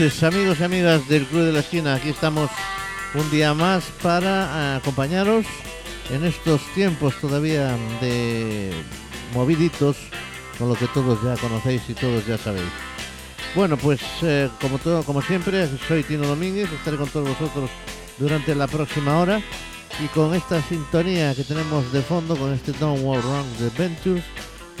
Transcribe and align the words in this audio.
noches, 0.00 0.22
amigos 0.22 0.58
y 0.60 0.64
amigas 0.64 1.06
del 1.08 1.26
Club 1.26 1.42
de 1.42 1.52
la 1.52 1.60
Esquina. 1.60 1.94
Aquí 1.94 2.08
estamos 2.08 2.50
un 3.14 3.30
día 3.30 3.52
más 3.52 3.84
para 4.02 4.76
acompañaros 4.76 5.44
en 6.10 6.24
estos 6.24 6.62
tiempos 6.74 7.14
todavía 7.20 7.76
de 8.00 8.72
moviditos, 9.34 9.98
con 10.58 10.70
lo 10.70 10.74
que 10.74 10.86
todos 10.86 11.22
ya 11.22 11.36
conocéis 11.36 11.82
y 11.88 11.92
todos 11.92 12.26
ya 12.26 12.38
sabéis. 12.38 12.70
Bueno, 13.54 13.76
pues 13.76 14.00
eh, 14.22 14.48
como 14.58 14.78
todo, 14.78 15.02
como 15.02 15.20
siempre, 15.20 15.68
soy 15.86 16.02
Tino 16.02 16.26
Domínguez, 16.26 16.72
estaré 16.72 16.96
con 16.96 17.10
todos 17.10 17.28
vosotros 17.28 17.68
durante 18.16 18.54
la 18.54 18.68
próxima 18.68 19.18
hora 19.18 19.42
y 20.02 20.06
con 20.14 20.32
esta 20.34 20.62
sintonía 20.62 21.34
que 21.34 21.44
tenemos 21.44 21.92
de 21.92 22.00
fondo, 22.00 22.36
con 22.36 22.54
este 22.54 22.72
Don't 22.72 23.02
Walk 23.02 23.22
Wrong 23.22 23.46
de 23.58 23.68
Ventures, 23.76 24.24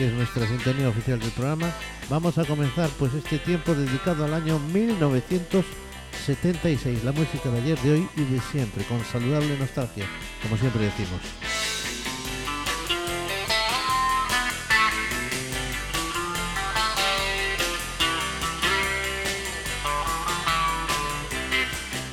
que 0.00 0.06
es 0.06 0.14
nuestra 0.14 0.46
sintonía 0.46 0.88
oficial 0.88 1.20
del 1.20 1.30
programa, 1.32 1.70
vamos 2.08 2.38
a 2.38 2.46
comenzar 2.46 2.88
pues 2.98 3.12
este 3.12 3.38
tiempo 3.38 3.74
dedicado 3.74 4.24
al 4.24 4.32
año 4.32 4.58
1976, 4.58 7.04
la 7.04 7.12
música 7.12 7.50
de 7.50 7.60
ayer, 7.60 7.78
de 7.80 7.92
hoy 7.92 8.08
y 8.16 8.24
de 8.24 8.40
siempre, 8.40 8.82
con 8.84 9.04
saludable 9.04 9.58
nostalgia, 9.58 10.06
como 10.42 10.56
siempre 10.56 10.84
decimos. 10.84 11.20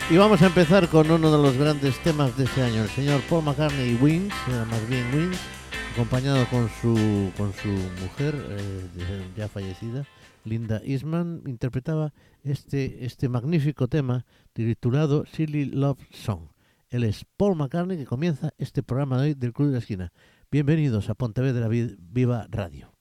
Y 0.09 0.17
vamos 0.17 0.42
a 0.42 0.48
empezar 0.48 0.89
con 0.89 1.09
uno 1.09 1.31
de 1.31 1.38
los 1.42 1.56
grandes 1.56 1.98
temas 2.00 2.36
de 2.36 2.44
ese 2.44 2.64
año, 2.64 2.83
el 2.83 2.89
señor 2.89 3.22
Paul 3.30 3.45
McCartney 3.45 3.98
Wings, 4.02 4.36
más 4.70 4.89
bien 4.89 5.09
Wings, 5.14 5.39
acompañado 5.98 6.45
con 6.52 6.70
su, 6.70 7.31
con 7.38 7.52
su 7.53 7.70
mujer, 8.03 8.36
eh, 8.52 9.31
ya 9.36 9.48
fallecida, 9.48 10.06
Linda 10.44 10.80
Eastman, 10.86 11.42
interpretaba 11.48 12.14
este, 12.44 13.04
este 13.04 13.30
magnífico 13.30 13.88
tema 13.88 14.23
titulado 14.54 15.26
Silly 15.26 15.66
Love 15.66 15.98
Song. 16.12 16.50
Él 16.92 17.04
es 17.04 17.26
Paul 17.36 17.56
McCartney 17.56 17.98
que 17.98 18.06
comienza 18.06 18.52
este 18.59 18.84
programa 18.84 19.17
de 19.17 19.30
hoy 19.30 19.34
del 19.34 19.54
Club 19.54 19.70
de 19.70 19.73
la 19.73 19.80
Esquina. 19.80 20.14
Bienvenidos 20.52 21.09
a 21.09 21.16
Pontevedra 21.16 21.67
Viva 21.67 22.45
Radio. 22.52 22.97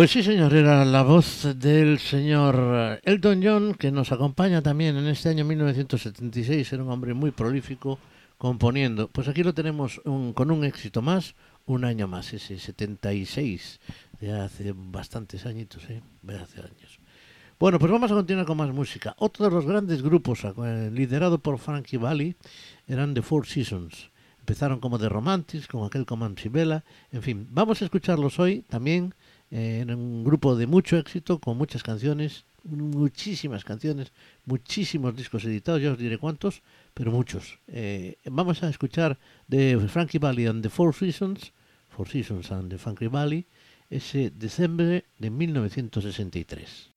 Pues 0.00 0.12
sí, 0.12 0.22
señor, 0.22 0.54
era 0.54 0.82
la 0.86 1.02
voz 1.02 1.46
del 1.56 1.98
señor 1.98 3.00
Elton 3.04 3.42
John, 3.44 3.74
que 3.74 3.92
nos 3.92 4.12
acompaña 4.12 4.62
también 4.62 4.96
en 4.96 5.06
este 5.06 5.28
año 5.28 5.44
1976. 5.44 6.72
Era 6.72 6.82
un 6.82 6.90
hombre 6.90 7.12
muy 7.12 7.32
prolífico 7.32 7.98
componiendo. 8.38 9.08
Pues 9.08 9.28
aquí 9.28 9.42
lo 9.42 9.52
tenemos 9.52 10.00
con 10.32 10.50
un 10.50 10.64
éxito 10.64 11.02
más, 11.02 11.34
un 11.66 11.84
año 11.84 12.08
más, 12.08 12.32
ese 12.32 12.58
76, 12.58 13.78
de 14.22 14.40
hace 14.40 14.72
bastantes 14.74 15.44
añitos, 15.44 15.84
¿eh? 15.90 16.00
hace 16.28 16.60
años. 16.60 16.98
Bueno, 17.58 17.78
pues 17.78 17.92
vamos 17.92 18.10
a 18.10 18.14
continuar 18.14 18.46
con 18.46 18.56
más 18.56 18.72
música. 18.72 19.14
Otro 19.18 19.44
de 19.44 19.50
los 19.50 19.66
grandes 19.66 20.00
grupos, 20.00 20.44
eh, 20.44 20.90
liderado 20.90 21.40
por 21.40 21.58
Frankie 21.58 21.98
Valli, 21.98 22.36
eran 22.88 23.12
The 23.12 23.20
Four 23.20 23.46
Seasons. 23.46 24.08
Empezaron 24.38 24.80
como 24.80 24.98
The 24.98 25.10
Romantics, 25.10 25.66
con 25.66 25.84
aquel 25.84 26.06
como 26.06 26.26
Sibela. 26.38 26.84
En 27.12 27.20
fin, 27.20 27.46
vamos 27.50 27.82
a 27.82 27.84
escucharlos 27.84 28.38
hoy 28.38 28.62
también 28.62 29.12
eh, 29.50 29.80
en 29.82 29.90
un 29.94 30.24
grupo 30.24 30.56
de 30.56 30.66
mucho 30.66 30.96
éxito, 30.96 31.38
con 31.38 31.56
muchas 31.56 31.82
canciones, 31.82 32.44
muchísimas 32.64 33.64
canciones, 33.64 34.12
muchísimos 34.44 35.16
discos 35.16 35.44
editados, 35.44 35.82
ya 35.82 35.92
os 35.92 35.98
diré 35.98 36.18
cuántos, 36.18 36.62
pero 36.94 37.10
muchos. 37.10 37.58
Eh, 37.68 38.16
vamos 38.24 38.62
a 38.62 38.68
escuchar 38.68 39.18
de 39.48 39.78
Frankie 39.88 40.18
Valli 40.18 40.46
and 40.46 40.62
the 40.62 40.70
Four 40.70 40.94
Seasons, 40.94 41.52
Four 41.88 42.08
Seasons 42.08 42.50
and 42.52 42.70
the 42.70 42.78
Frankie 42.78 43.08
Valli, 43.08 43.46
ese 43.88 44.30
diciembre 44.30 45.04
de 45.18 45.30
1963. 45.30 46.89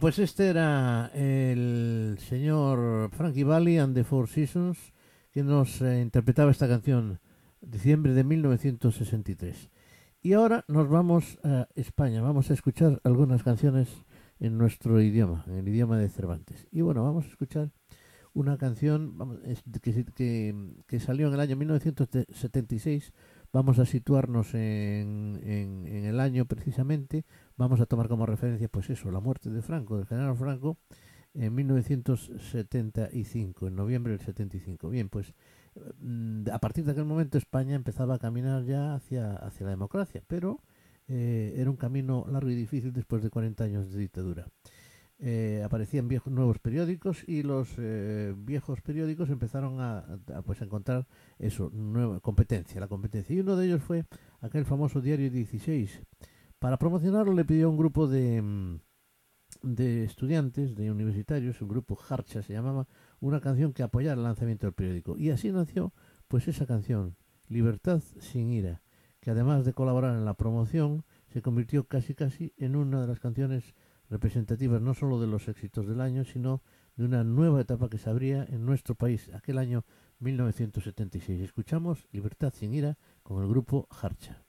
Pues 0.00 0.18
este 0.18 0.48
era 0.48 1.10
el 1.14 2.18
señor 2.20 3.10
Frankie 3.10 3.42
Valli 3.42 3.78
and 3.78 3.94
the 3.94 4.04
Four 4.04 4.28
Seasons 4.28 4.92
que 5.32 5.42
nos 5.42 5.82
eh, 5.82 6.00
interpretaba 6.00 6.50
esta 6.50 6.68
canción 6.68 7.20
diciembre 7.60 8.12
de 8.12 8.22
1963. 8.22 9.70
Y 10.22 10.34
ahora 10.34 10.64
nos 10.68 10.88
vamos 10.88 11.38
a 11.42 11.68
España, 11.74 12.22
vamos 12.22 12.50
a 12.50 12.54
escuchar 12.54 13.00
algunas 13.02 13.42
canciones 13.42 13.88
en 14.38 14.56
nuestro 14.56 15.00
idioma, 15.00 15.44
en 15.48 15.54
el 15.54 15.68
idioma 15.68 15.98
de 15.98 16.08
Cervantes. 16.08 16.68
Y 16.70 16.82
bueno, 16.82 17.02
vamos 17.02 17.24
a 17.24 17.28
escuchar 17.28 17.70
una 18.34 18.56
canción 18.56 19.16
que, 19.82 21.00
salió 21.00 21.28
en 21.28 21.34
el 21.34 21.40
año 21.40 21.56
1976 21.56 23.12
vamos 23.52 23.78
a 23.78 23.86
situarnos 23.86 24.54
en, 24.54 25.86
el 25.86 26.20
año 26.20 26.44
precisamente, 26.46 27.24
vamos 27.58 27.80
a 27.80 27.86
tomar 27.86 28.08
como 28.08 28.24
referencia, 28.24 28.68
pues 28.68 28.88
eso, 28.88 29.10
la 29.10 29.20
muerte 29.20 29.50
de 29.50 29.60
Franco, 29.60 29.98
del 29.98 30.06
general 30.06 30.36
Franco, 30.36 30.78
en 31.34 31.54
1975, 31.54 33.66
en 33.66 33.76
noviembre 33.76 34.12
del 34.12 34.20
75. 34.20 34.88
Bien, 34.88 35.10
pues 35.10 35.34
mm, 36.00 36.48
a 36.50 36.58
partir 36.58 36.84
de 36.84 36.92
aquel 36.92 37.04
momento 37.04 37.36
España 37.36 37.74
empezaba 37.74 38.14
a 38.14 38.18
caminar 38.18 38.64
ya 38.64 38.94
hacia, 38.94 39.36
hacia 39.36 39.66
la 39.66 39.70
democracia, 39.70 40.22
pero 40.26 40.62
eh, 41.08 41.54
era 41.56 41.68
un 41.68 41.76
camino 41.76 42.24
largo 42.30 42.50
y 42.50 42.54
difícil 42.54 42.92
después 42.92 43.22
de 43.22 43.30
40 43.30 43.64
años 43.64 43.92
de 43.92 43.98
dictadura. 43.98 44.48
Eh, 45.20 45.62
aparecían 45.64 46.08
nuevos 46.26 46.60
periódicos 46.60 47.24
y 47.26 47.42
los 47.42 47.70
eh, 47.76 48.32
viejos 48.36 48.80
periódicos 48.82 49.30
empezaron 49.30 49.80
a, 49.80 50.20
pues 50.46 50.62
a 50.62 50.64
encontrar 50.64 51.08
eso, 51.40 51.72
nueva 51.74 52.20
competencia, 52.20 52.80
la 52.80 52.86
competencia. 52.86 53.34
Y 53.34 53.40
uno 53.40 53.56
de 53.56 53.66
ellos 53.66 53.82
fue 53.82 54.04
aquel 54.40 54.64
famoso 54.64 55.00
Diario 55.00 55.28
16. 55.28 56.02
Para 56.58 56.76
promocionarlo 56.76 57.32
le 57.34 57.44
pidió 57.44 57.66
a 57.66 57.70
un 57.70 57.76
grupo 57.76 58.08
de, 58.08 58.42
mm, 58.42 58.80
de 59.62 60.04
estudiantes, 60.04 60.74
de 60.74 60.90
universitarios, 60.90 61.62
un 61.62 61.68
grupo 61.68 61.98
Harcha 62.08 62.42
se 62.42 62.52
llamaba, 62.52 62.88
una 63.20 63.40
canción 63.40 63.72
que 63.72 63.82
apoyara 63.82 64.16
el 64.16 64.24
lanzamiento 64.24 64.66
del 64.66 64.74
periódico. 64.74 65.16
Y 65.16 65.30
así 65.30 65.52
nació 65.52 65.92
pues 66.26 66.48
esa 66.48 66.66
canción, 66.66 67.16
Libertad 67.48 68.02
sin 68.18 68.50
ira, 68.50 68.82
que 69.20 69.30
además 69.30 69.64
de 69.64 69.72
colaborar 69.72 70.14
en 70.14 70.24
la 70.24 70.34
promoción, 70.34 71.04
se 71.28 71.42
convirtió 71.42 71.84
casi 71.84 72.14
casi 72.14 72.52
en 72.56 72.76
una 72.76 73.00
de 73.00 73.06
las 73.06 73.20
canciones 73.20 73.74
representativas 74.10 74.82
no 74.82 74.94
solo 74.94 75.20
de 75.20 75.26
los 75.26 75.48
éxitos 75.48 75.86
del 75.86 76.00
año, 76.00 76.24
sino 76.24 76.62
de 76.96 77.04
una 77.04 77.24
nueva 77.24 77.60
etapa 77.60 77.88
que 77.88 77.98
se 77.98 78.10
abría 78.10 78.44
en 78.44 78.66
nuestro 78.66 78.96
país 78.96 79.30
aquel 79.32 79.58
año 79.58 79.84
1976. 80.18 81.40
Escuchamos 81.40 82.08
Libertad 82.10 82.52
sin 82.54 82.74
ira 82.74 82.98
con 83.22 83.42
el 83.42 83.48
grupo 83.48 83.86
Harcha. 83.90 84.44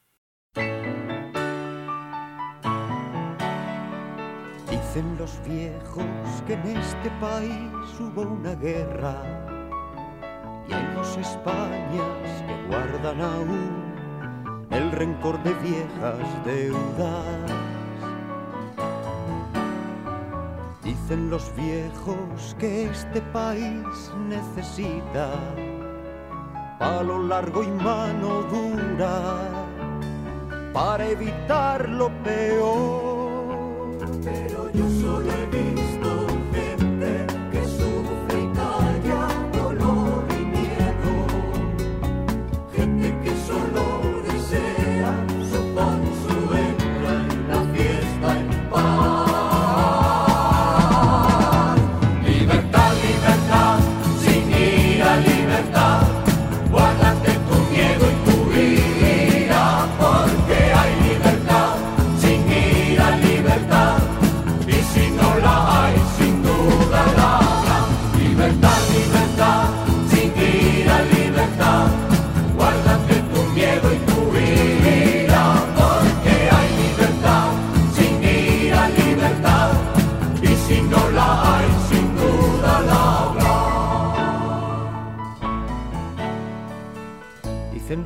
Dicen 4.90 5.18
los 5.20 5.40
viejos 5.44 6.04
que 6.48 6.54
en 6.54 6.66
este 6.66 7.12
país 7.22 8.00
hubo 8.00 8.24
una 8.24 8.56
guerra 8.56 9.22
y 10.68 10.74
hay 10.74 10.96
dos 10.96 11.16
Españas 11.16 12.44
que 12.48 12.68
guardan 12.68 13.22
aún 13.22 14.66
el 14.72 14.92
rencor 14.92 15.44
de 15.44 15.54
viejas 15.54 16.44
deudas. 16.44 17.52
Dicen 20.84 21.30
los 21.30 21.56
viejos 21.56 22.56
que 22.58 22.86
este 22.86 23.22
país 23.32 24.12
necesita 24.28 25.30
palo 26.80 27.28
largo 27.28 27.62
y 27.62 27.68
mano 27.68 28.42
dura 28.50 29.52
para 30.74 31.08
evitar 31.08 31.88
lo 31.88 32.10
peor. 32.24 33.09
Pero 34.24 34.70
yo 34.74 34.99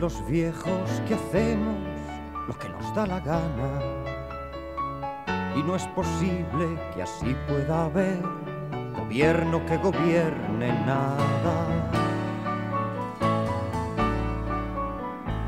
los 0.04 0.26
viejos 0.28 1.02
que 1.08 1.14
hacemos 1.14 1.78
lo 2.46 2.54
que 2.60 2.68
nos 2.68 2.94
da 2.94 3.08
la 3.08 3.22
gana. 3.22 3.80
Y 5.56 5.64
no 5.64 5.78
es 5.78 5.88
posible 5.96 6.78
que 6.94 7.04
así 7.04 7.34
pueda 7.48 7.86
haber 7.86 8.22
gobierno 8.98 9.66
que 9.66 9.78
gobierne 9.78 10.74
nada. 10.86 11.56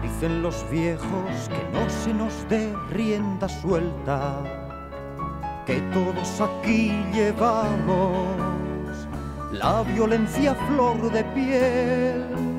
Dicen 0.01 0.41
los 0.41 0.65
viejos 0.71 1.49
que 1.49 1.77
no 1.77 1.89
se 1.89 2.13
nos 2.13 2.47
dé 2.47 2.73
rienda 2.91 3.49
suelta, 3.49 4.41
que 5.65 5.81
todos 5.91 6.39
aquí 6.39 6.93
llevamos 7.11 8.25
la 9.51 9.83
violencia 9.83 10.55
flor 10.55 11.11
de 11.11 11.23
piel. 11.25 12.54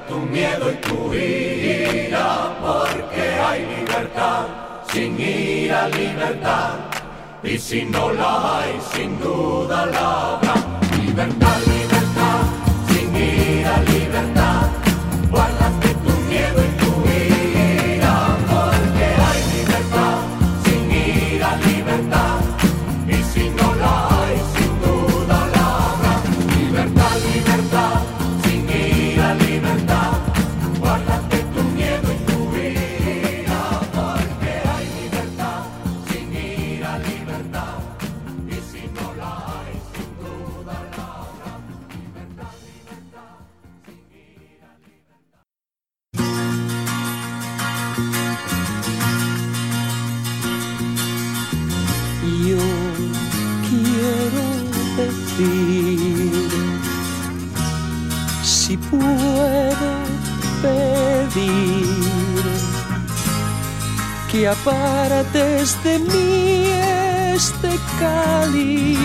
Tu 0.00 0.18
miedo 0.18 0.72
y 0.72 0.76
tu 0.76 1.12
ira, 1.14 2.56
porque 2.60 3.22
hay 3.44 3.66
libertad, 3.66 4.46
sin 4.90 5.20
ira, 5.20 5.88
libertad. 5.88 6.74
Y 7.42 7.58
si 7.58 7.84
no 7.84 8.10
la 8.12 8.60
hay, 8.60 8.80
sin 8.94 9.20
duda 9.20 9.86
la 9.86 10.34
habrá. 10.34 10.54
Libertad, 11.04 11.61
si 58.42 58.76
puedo 58.76 59.88
pedir 60.62 61.86
que 64.30 64.48
apartes 64.48 65.82
de 65.84 65.98
mí 65.98 66.66
este 67.34 67.70
cáliz, 67.98 68.98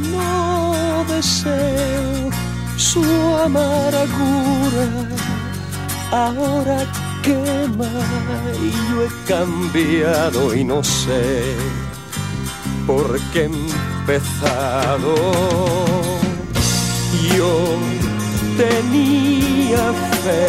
no 0.00 1.04
deseo 1.08 2.30
su 2.76 3.04
amargura, 3.44 4.86
ahora 6.10 6.86
quema 7.22 7.90
y 8.62 8.70
yo 8.88 9.04
he 9.04 9.10
cambiado 9.26 10.54
y 10.54 10.64
no 10.64 10.82
sé 10.82 11.54
porque 12.86 13.48
he 13.48 13.73
empezado. 14.06 15.14
Yo 17.36 17.54
tenía 18.56 19.84
fe 20.22 20.46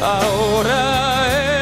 Ahora 0.03 0.81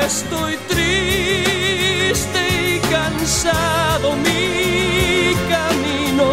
estoy 0.06 0.54
triste 0.68 2.40
y 2.76 2.80
cansado. 2.94 4.06
Mi 4.16 5.34
camino 5.54 6.28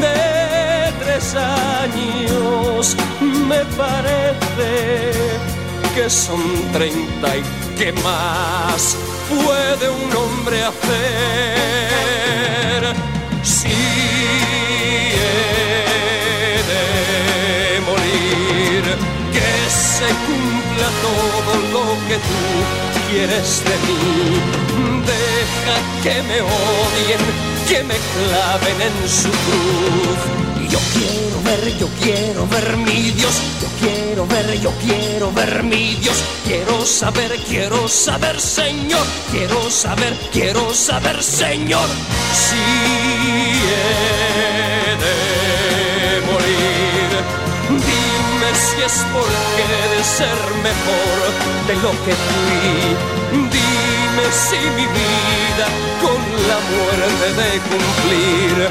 de 0.00 0.92
tres 1.02 1.34
años 1.34 2.96
me 3.48 3.60
parece 3.76 5.49
que 5.94 6.10
son 6.10 6.42
treinta 6.72 7.36
y 7.36 7.42
que 7.78 7.92
más 7.92 8.96
puede 9.28 9.90
un 9.90 10.16
hombre 10.16 10.62
hacer 10.62 10.80
si 13.42 13.68
he 13.68 13.72
de 16.70 17.80
morir 17.88 18.82
que 19.32 19.50
se 19.70 20.08
cumpla 20.26 20.88
todo 21.08 21.52
lo 21.72 21.84
que 22.08 22.16
tú 22.16 22.42
quieres 23.10 23.48
de 23.64 23.76
mí. 23.86 24.00
Deja 25.06 25.76
que 26.02 26.16
me 26.22 26.38
odien 26.40 27.22
que 27.68 27.78
me 27.84 27.98
claven 28.14 28.78
en 28.82 28.96
su 29.08 29.30
cruz 29.30 30.20
yo 30.70 30.78
quiero 30.94 31.42
ver, 31.42 31.78
yo 31.78 31.88
quiero 32.00 32.46
ver 32.46 32.76
mi 32.76 33.10
Dios, 33.10 33.34
yo 33.60 33.68
quiero 33.80 34.26
ver, 34.26 34.60
yo 34.60 34.72
quiero 34.84 35.32
ver 35.32 35.62
mi 35.62 35.94
Dios, 35.96 36.16
quiero 36.46 36.86
saber, 36.86 37.36
quiero 37.48 37.88
saber, 37.88 38.40
Señor, 38.40 39.04
quiero 39.30 39.70
saber, 39.70 40.14
quiero 40.32 40.72
saber, 40.74 41.22
Señor, 41.22 41.88
si 42.32 42.56
he 43.74 44.96
de 45.04 46.26
morir. 46.26 47.10
Dime 47.68 48.50
si 48.54 48.82
es 48.82 49.04
porque 49.12 49.62
he 49.70 49.96
de 49.96 50.04
ser 50.04 50.40
mejor 50.68 51.18
de 51.66 51.74
lo 51.82 51.90
que 52.04 52.14
fui. 52.26 52.96
Dime 53.32 54.24
si 54.30 54.60
mi 54.76 54.86
vida 54.86 55.66
con 56.02 56.20
la 56.48 56.58
muerte 56.70 57.26
de 57.40 57.50
cumplir. 57.70 58.69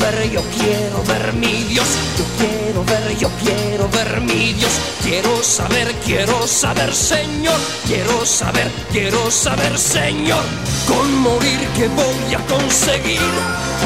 Ver, 0.00 0.30
yo 0.30 0.42
quiero 0.58 1.04
ver 1.04 1.34
mi 1.34 1.64
Dios. 1.64 1.86
Yo 2.16 2.24
quiero 2.38 2.84
ver, 2.84 3.18
yo 3.18 3.28
quiero 3.42 3.86
ver 3.90 4.20
mi 4.22 4.54
Dios. 4.54 4.72
Quiero 5.02 5.42
saber, 5.42 5.92
quiero 6.06 6.46
saber, 6.48 6.94
Señor. 6.94 7.58
Quiero 7.86 8.24
saber, 8.24 8.70
quiero 8.92 9.30
saber, 9.30 9.78
Señor. 9.78 10.42
Con 10.88 11.18
morir 11.18 11.60
que 11.76 11.86
voy 11.88 12.34
a 12.34 12.38
conseguir. 12.46 13.20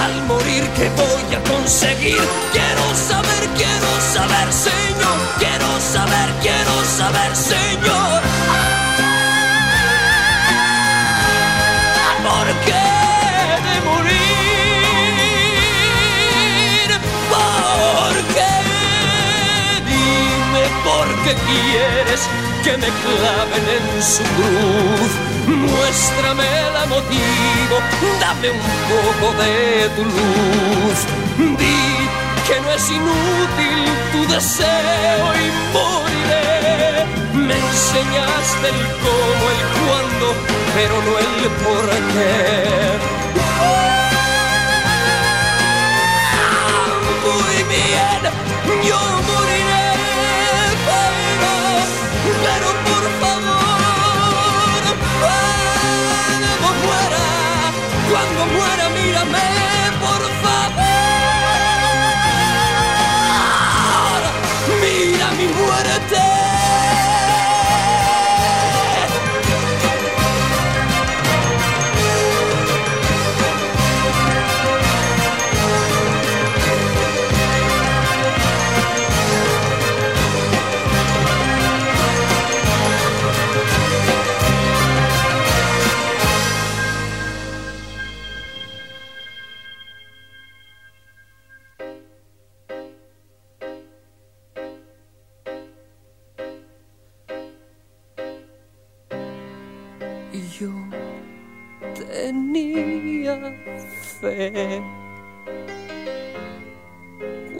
Al 0.04 0.22
morir 0.26 0.62
que 0.76 0.88
voy 0.90 1.34
a 1.34 1.42
conseguir. 1.50 2.22
Quiero 2.52 2.86
saber, 2.94 3.42
quiero 3.56 3.90
saber, 4.14 4.52
Señor. 4.52 5.16
Quiero 5.38 5.80
saber, 5.80 6.28
quiero 6.42 6.74
saber, 6.96 7.36
Señor. 7.36 8.13
Qué 21.24 21.34
quieres 21.34 22.22
que 22.62 22.72
me 22.76 22.90
claven 23.02 23.64
en 23.76 24.02
su 24.02 24.22
cruz. 24.36 25.12
Muéstrame 25.46 26.44
la 26.74 26.84
motivo, 26.86 27.76
dame 28.20 28.48
un 28.50 28.60
poco 28.92 29.26
de 29.42 29.88
tu 29.96 30.02
luz. 30.04 30.98
Di 31.58 31.80
que 32.46 32.56
no 32.60 32.68
es 32.72 32.90
inútil 32.90 33.80
tu 34.12 34.20
deseo 34.32 35.26
y 35.42 35.46
moriré. 35.72 37.06
Me 37.32 37.54
enseñaste 37.54 38.66
el 38.68 38.80
cómo, 39.04 39.44
el 39.54 39.62
cuándo, 39.80 40.26
pero 40.74 40.94
no 41.06 41.12
el 41.24 41.34
por 41.64 41.86
qué. 42.12 42.32
Muy 47.24 47.56
bien, 47.72 48.22
yo 48.88 49.00
moriré, 49.28 49.73
muera, 58.46 58.88
mírame, 58.90 59.73
tenía 102.10 103.54
fe 104.20 104.82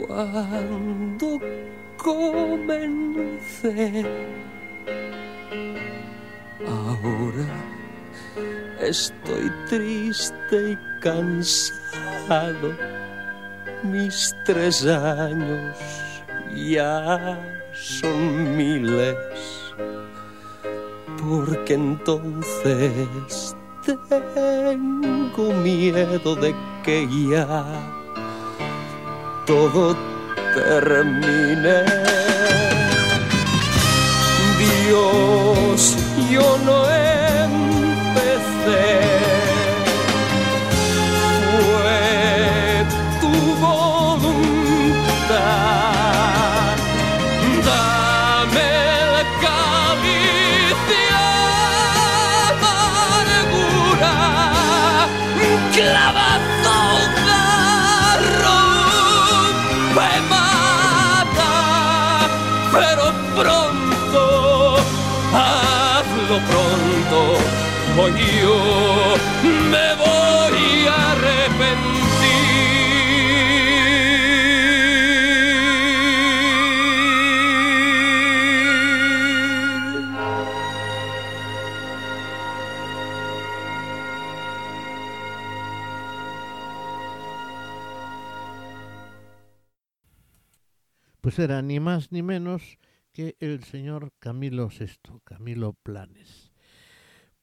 cuando 0.07 1.39
comencé. 1.97 4.05
Ahora 6.67 7.47
estoy 8.81 9.51
triste 9.69 10.71
y 10.71 10.77
cansado. 11.01 12.73
Mis 13.83 14.35
tres 14.45 14.85
años 14.85 15.77
ya 16.55 17.37
son 17.73 18.57
miles 18.57 19.15
porque 21.21 21.73
entonces 21.73 23.55
tengo 23.85 25.53
miedo 25.53 26.35
de 26.35 26.55
que 26.83 27.07
ya 27.29 27.65
todo 29.45 29.95
termine. 30.55 31.83
Dios, 34.57 35.95
yo 36.31 36.57
no 36.65 36.89
empecé. 37.69 38.85
Yo 67.97 69.15
me 69.71 69.95
voy 69.95 70.87
a 70.87 71.11
arrepentir. 71.13 71.95
Pues 91.21 91.39
era 91.39 91.61
ni 91.61 91.79
más 91.79 92.11
ni 92.11 92.21
menos 92.21 92.77
que 93.13 93.37
el 93.39 93.63
señor 93.63 94.11
Camilo 94.19 94.67
VI, 94.67 95.21
Camilo 95.23 95.73
Planes. 95.81 96.44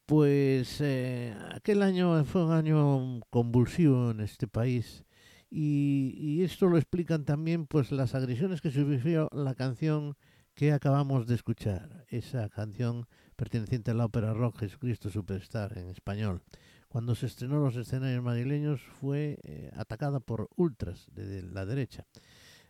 Pues 0.06 0.80
eh, 0.80 1.34
aquel 1.52 1.82
año 1.82 2.24
fue 2.24 2.44
un 2.44 2.52
año 2.52 3.20
convulsivo 3.30 4.10
en 4.10 4.20
este 4.20 4.48
país 4.48 5.04
y, 5.50 6.14
y 6.18 6.42
esto 6.42 6.66
lo 6.66 6.76
explican 6.76 7.24
también 7.24 7.66
pues 7.66 7.92
las 7.92 8.14
agresiones 8.14 8.60
que 8.60 8.70
sufrió 8.70 9.28
la 9.32 9.54
canción 9.54 10.16
que 10.54 10.72
acabamos 10.72 11.26
de 11.26 11.34
escuchar, 11.34 12.04
esa 12.08 12.48
canción 12.48 13.06
perteneciente 13.36 13.90
a 13.90 13.94
la 13.94 14.04
ópera 14.04 14.34
rock 14.34 14.60
Jesucristo 14.60 15.08
Superstar 15.08 15.78
en 15.78 15.88
español. 15.88 16.42
Cuando 16.88 17.14
se 17.14 17.26
estrenó 17.26 17.56
en 17.56 17.64
los 17.64 17.76
escenarios 17.76 18.22
madrileños 18.22 18.82
fue 19.00 19.38
eh, 19.44 19.70
atacada 19.74 20.20
por 20.20 20.50
ultras 20.56 21.06
de 21.14 21.42
la 21.42 21.64
derecha. 21.64 22.04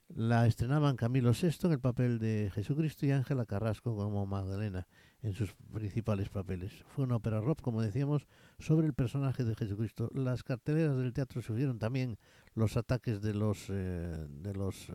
La 0.08 0.46
estrenaban 0.46 0.96
Camilo 0.96 1.32
VI 1.32 1.48
en 1.64 1.72
el 1.72 1.80
papel 1.80 2.18
de 2.18 2.50
Jesucristo 2.54 3.04
y 3.04 3.10
Ángela 3.10 3.46
Carrasco 3.46 3.96
como 3.96 4.24
Magdalena 4.26 4.86
en 5.22 5.34
sus 5.34 5.54
principales 5.72 6.28
papeles. 6.28 6.72
Fue 6.88 7.04
una 7.04 7.16
ópera 7.16 7.40
rock, 7.40 7.60
como 7.60 7.80
decíamos, 7.80 8.26
sobre 8.58 8.86
el 8.86 8.94
personaje 8.94 9.44
de 9.44 9.54
Jesucristo. 9.54 10.10
Las 10.14 10.42
carteleras 10.42 10.96
del 10.96 11.12
teatro 11.12 11.42
sufrieron 11.42 11.78
también 11.78 12.18
los 12.54 12.76
ataques 12.76 13.22
de 13.22 13.34
los 13.34 13.66
eh, 13.70 14.26
de 14.28 14.54
los 14.54 14.88
eh, 14.88 14.92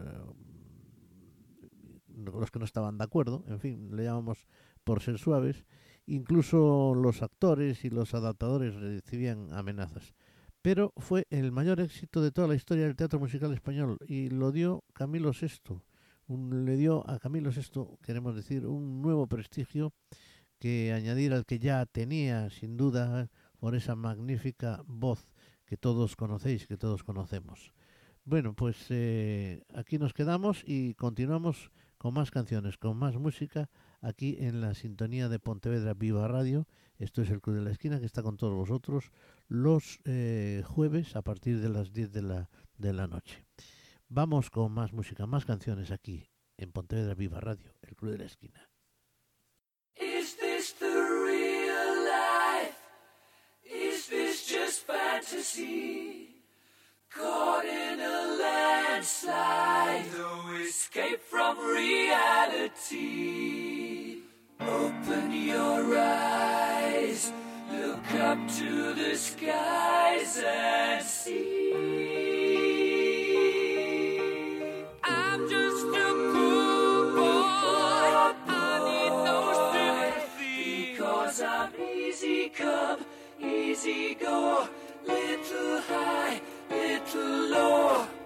los 2.17 2.51
que 2.51 2.59
no 2.59 2.65
estaban 2.65 2.97
de 2.97 3.03
acuerdo, 3.03 3.43
en 3.47 3.59
fin, 3.59 3.95
le 3.95 4.03
llamamos 4.03 4.47
por 4.83 5.01
ser 5.01 5.19
suaves, 5.19 5.65
incluso 6.05 6.93
los 6.95 7.21
actores 7.21 7.85
y 7.85 7.89
los 7.89 8.13
adaptadores 8.13 8.75
recibían 8.75 9.53
amenazas. 9.53 10.13
Pero 10.61 10.93
fue 10.97 11.27
el 11.29 11.51
mayor 11.51 11.79
éxito 11.79 12.21
de 12.21 12.31
toda 12.31 12.47
la 12.47 12.55
historia 12.55 12.85
del 12.85 12.95
teatro 12.95 13.19
musical 13.19 13.53
español 13.53 13.97
y 14.07 14.29
lo 14.29 14.51
dio 14.51 14.83
Camilo 14.93 15.31
VI. 15.31 15.79
Le 16.27 16.75
dio 16.75 17.09
a 17.09 17.19
Camilo 17.19 17.51
VI, 17.51 17.97
queremos 18.01 18.35
decir, 18.35 18.65
un 18.65 19.01
nuevo 19.01 19.27
prestigio 19.27 19.93
que 20.59 20.91
añadir 20.93 21.33
al 21.33 21.45
que 21.45 21.59
ya 21.59 21.85
tenía, 21.85 22.49
sin 22.49 22.75
duda, 22.75 23.29
por 23.59 23.75
esa 23.75 23.95
magnífica 23.95 24.83
voz 24.87 25.33
que 25.65 25.77
todos 25.77 26.15
conocéis, 26.15 26.67
que 26.67 26.77
todos 26.77 27.03
conocemos. 27.03 27.73
Bueno, 28.25 28.53
pues 28.53 28.87
eh, 28.89 29.63
aquí 29.73 29.97
nos 29.97 30.13
quedamos 30.13 30.63
y 30.65 30.95
continuamos 30.95 31.71
con 31.97 32.13
más 32.13 32.29
canciones, 32.29 32.77
con 32.77 32.97
más 32.97 33.15
música, 33.15 33.69
aquí 34.01 34.37
en 34.39 34.61
la 34.61 34.73
sintonía 34.73 35.29
de 35.29 35.39
Pontevedra 35.39 35.93
Viva 35.93 36.27
Radio. 36.27 36.67
Esto 36.99 37.21
es 37.21 37.29
el 37.29 37.41
Club 37.41 37.55
de 37.55 37.61
la 37.61 37.71
Esquina 37.71 37.99
que 37.99 38.05
está 38.05 38.23
con 38.23 38.37
todos 38.37 38.53
vosotros 38.53 39.11
los 39.47 39.99
eh, 40.05 40.63
jueves 40.65 41.15
a 41.15 41.21
partir 41.21 41.61
de 41.61 41.69
las 41.69 41.93
10 41.93 42.11
de 42.11 42.21
la, 42.21 42.49
de 42.77 42.93
la 42.93 43.07
noche. 43.07 43.45
Vamos 44.09 44.49
con 44.49 44.71
más 44.71 44.93
música, 44.93 45.25
más 45.25 45.45
canciones 45.45 45.91
aquí 45.91 46.29
en 46.55 46.71
Pontevedra 46.71 47.13
Viva 47.13 47.41
Radio, 47.41 47.73
el 47.81 47.93
Club 47.97 48.13
de 48.13 48.19
la 48.19 48.23
Esquina. 48.23 48.69
Is 49.95 50.37
this 50.37 50.73
the 50.79 50.85
real 50.85 52.05
life? 52.05 52.77
Is 53.65 54.07
this 54.07 54.47
just 54.47 54.87
fantasy? 54.87 56.41
Caught 57.09 57.65
in 57.65 57.99
a 57.99 58.37
landslide, 58.39 60.05
no 60.17 60.55
escape 60.55 61.19
from 61.19 61.57
reality. 61.59 62.87
Open 64.61 65.33
your 65.33 65.97
eyes, 65.97 67.33
look 67.69 68.13
up 68.21 68.37
to 68.57 68.93
the 68.93 69.17
skies 69.17 70.37
and 70.45 71.03
see. 71.05 71.96
Easy 83.77 84.15
go. 84.15 84.67
Little 85.05 85.81
high, 85.81 86.41
little 86.69 87.49
low. 87.49 88.16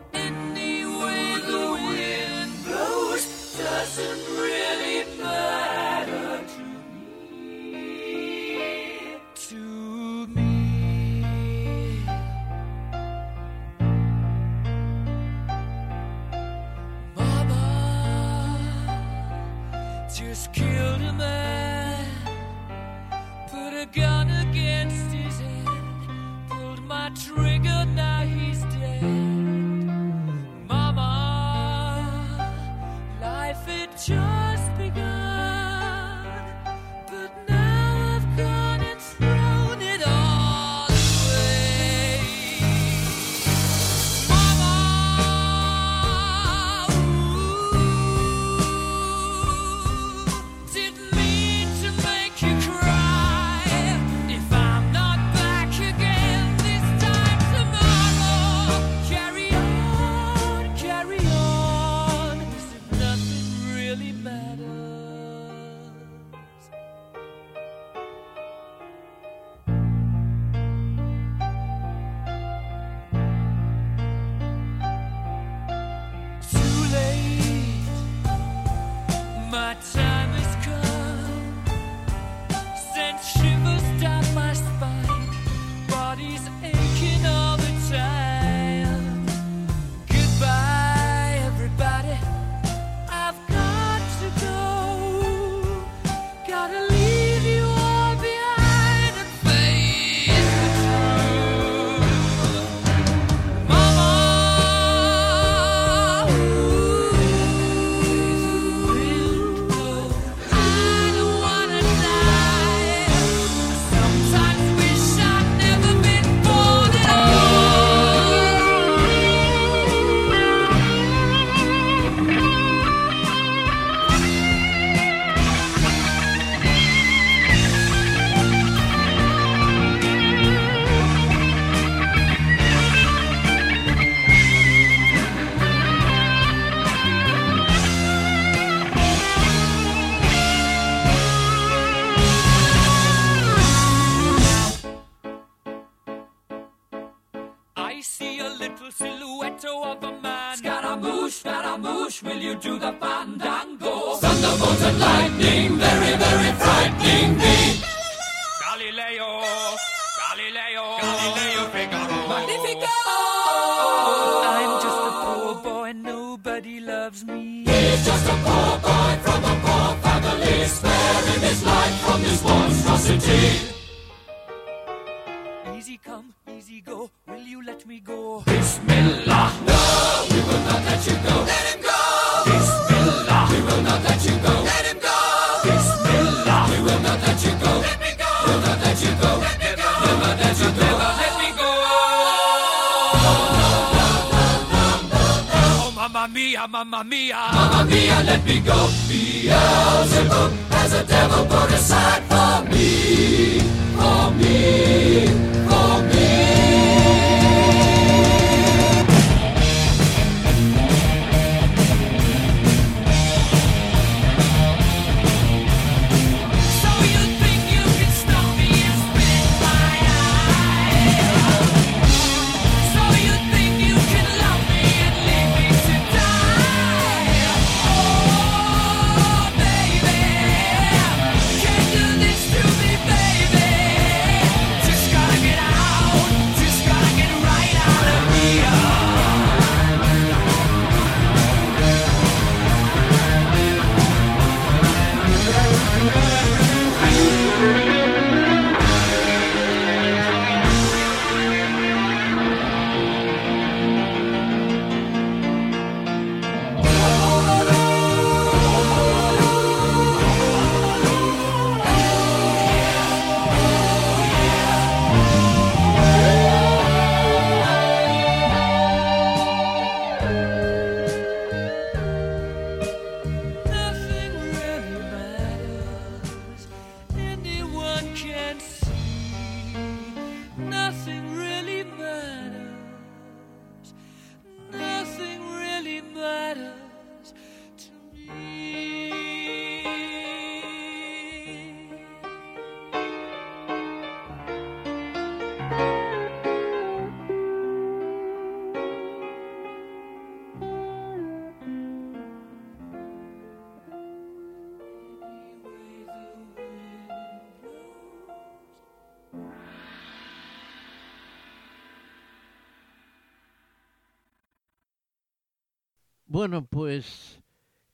Bueno, 316.33 316.65
pues, 316.65 317.41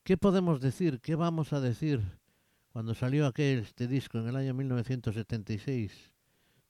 ¿qué 0.04 0.16
podemos 0.16 0.62
decir? 0.62 1.00
¿Qué 1.00 1.16
vamos 1.16 1.54
a 1.54 1.60
decir 1.60 2.04
cuando 2.70 2.94
salió 2.94 3.26
aquel 3.26 3.62
este 3.62 3.88
disco 3.88 4.20
en 4.20 4.28
el 4.28 4.36
año 4.36 4.54
1976 4.54 6.14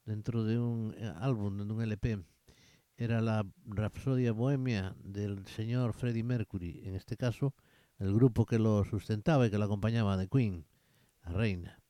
dentro 0.06 0.46
de 0.46 0.58
un 0.60 0.96
eh, 0.98 1.12
álbum, 1.20 1.58
de 1.58 1.74
un 1.74 1.82
LP? 1.82 2.24
Era 2.96 3.20
la 3.20 3.46
Rapsodia 3.66 4.32
Bohemia 4.32 4.96
del 5.04 5.46
señor 5.46 5.92
Freddie 5.92 6.24
Mercury, 6.24 6.84
en 6.86 6.96
este 6.96 7.18
caso, 7.18 7.54
el 8.00 8.14
grupo 8.14 8.46
que 8.46 8.60
lo 8.60 8.86
sustentaba 8.86 9.46
y 9.46 9.52
que 9.52 9.58
lo 9.58 9.66
acompañaba 9.66 10.16
de 10.16 10.30
Queen, 10.30 10.64
la 11.26 11.34
reina. 11.34 11.82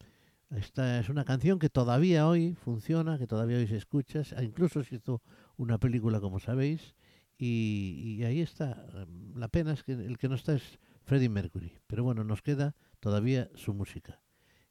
Esta 0.49 0.99
es 0.99 1.07
una 1.07 1.23
canción 1.23 1.59
que 1.59 1.69
todavía 1.69 2.27
hoy 2.27 2.55
funciona, 2.55 3.19
que 3.19 3.27
todavía 3.27 3.57
hoy 3.57 3.67
se 3.67 3.77
escucha, 3.77 4.23
incluso 4.41 4.83
se 4.83 4.95
hizo 4.95 5.21
una 5.55 5.77
película, 5.77 6.19
como 6.19 6.39
sabéis, 6.39 6.95
y, 7.37 8.17
y 8.19 8.23
ahí 8.23 8.41
está. 8.41 8.85
em, 8.93 9.33
La 9.35 9.47
pena 9.47 9.73
es 9.73 9.83
que 9.83 9.93
el 9.93 10.17
que 10.17 10.29
no 10.29 10.35
está 10.35 10.53
es 10.55 10.79
Freddie 11.03 11.29
Mercury. 11.29 11.73
Pero 11.87 12.03
bueno, 12.03 12.23
nos 12.23 12.41
queda 12.41 12.75
todavía 12.99 13.49
su 13.55 13.73
música. 13.73 14.21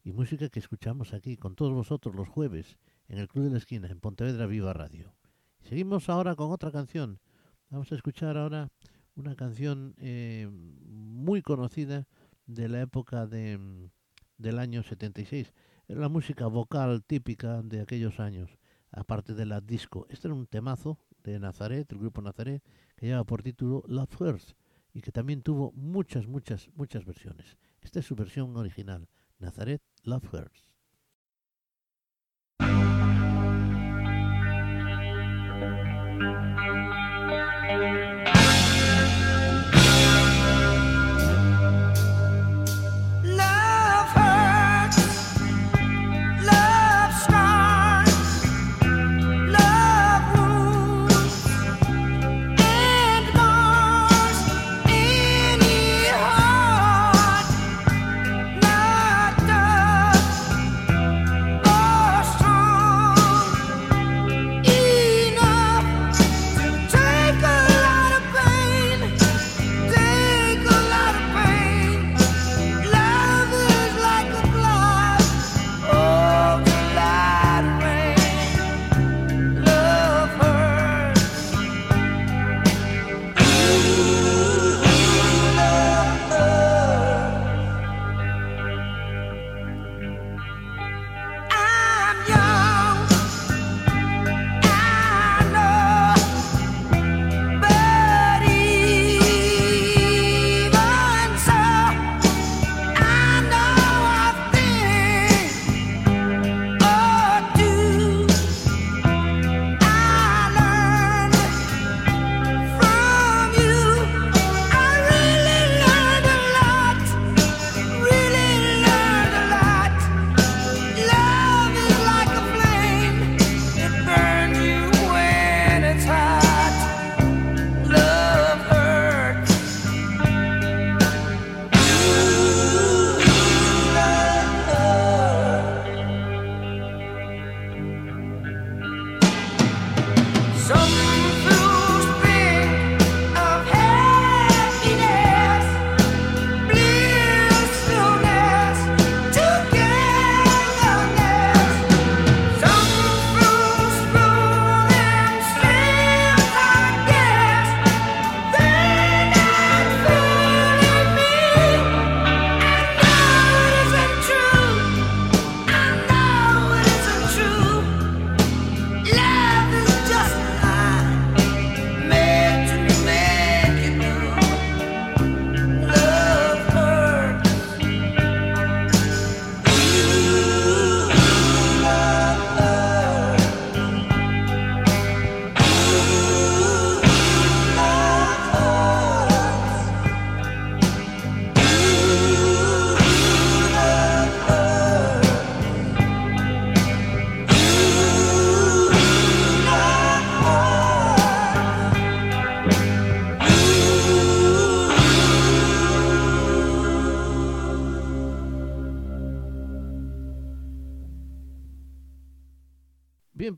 Y 0.03 0.11
música 0.11 0.49
que 0.49 0.59
escuchamos 0.59 1.13
aquí 1.13 1.37
con 1.37 1.55
todos 1.55 1.73
vosotros 1.73 2.15
los 2.15 2.29
jueves 2.29 2.77
en 3.07 3.19
el 3.19 3.27
Club 3.27 3.45
de 3.45 3.51
la 3.51 3.57
Esquina, 3.57 3.87
en 3.87 3.99
Pontevedra 3.99 4.45
Viva 4.45 4.73
Radio. 4.73 5.13
Seguimos 5.61 6.09
ahora 6.09 6.35
con 6.35 6.51
otra 6.51 6.71
canción. 6.71 7.19
Vamos 7.69 7.91
a 7.91 7.95
escuchar 7.95 8.37
ahora 8.37 8.69
una 9.15 9.35
canción 9.35 9.95
eh, 9.97 10.47
muy 10.51 11.41
conocida 11.41 12.07
de 12.45 12.69
la 12.69 12.81
época 12.81 13.27
de, 13.27 13.57
mm, 13.57 13.89
del 14.37 14.59
año 14.59 14.83
76. 14.83 15.53
Era 15.87 15.99
la 16.01 16.09
música 16.09 16.47
vocal 16.47 17.03
típica 17.03 17.61
de 17.63 17.81
aquellos 17.81 18.19
años, 18.19 18.57
aparte 18.91 19.33
de 19.33 19.45
la 19.45 19.59
disco. 19.59 20.05
Este 20.09 20.27
era 20.27 20.35
un 20.35 20.47
temazo 20.47 20.99
de 21.31 21.39
Nazaret, 21.39 21.91
el 21.91 21.99
grupo 21.99 22.21
Nazaret, 22.21 22.63
que 22.95 23.07
lleva 23.07 23.23
por 23.23 23.43
título 23.43 23.83
Love 23.87 24.15
First 24.17 24.51
y 24.93 25.01
que 25.01 25.11
también 25.11 25.41
tuvo 25.41 25.71
muchas, 25.73 26.27
muchas, 26.27 26.69
muchas 26.75 27.05
versiones. 27.05 27.57
Esta 27.81 27.99
es 27.99 28.05
su 28.05 28.15
versión 28.15 28.55
original, 28.57 29.07
Nazaret 29.39 29.81
Love 30.03 30.29
First. 30.29 30.67
Love 37.69 38.16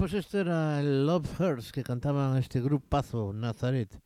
pues 0.10 0.26
este 0.26 0.40
era 0.40 0.80
el 0.80 1.06
Love 1.06 1.40
Hurts 1.40 1.72
que 1.72 1.84
cantaban 1.84 2.36
este 2.38 2.62
grupazo 2.62 3.32
Nazaret. 3.32 4.02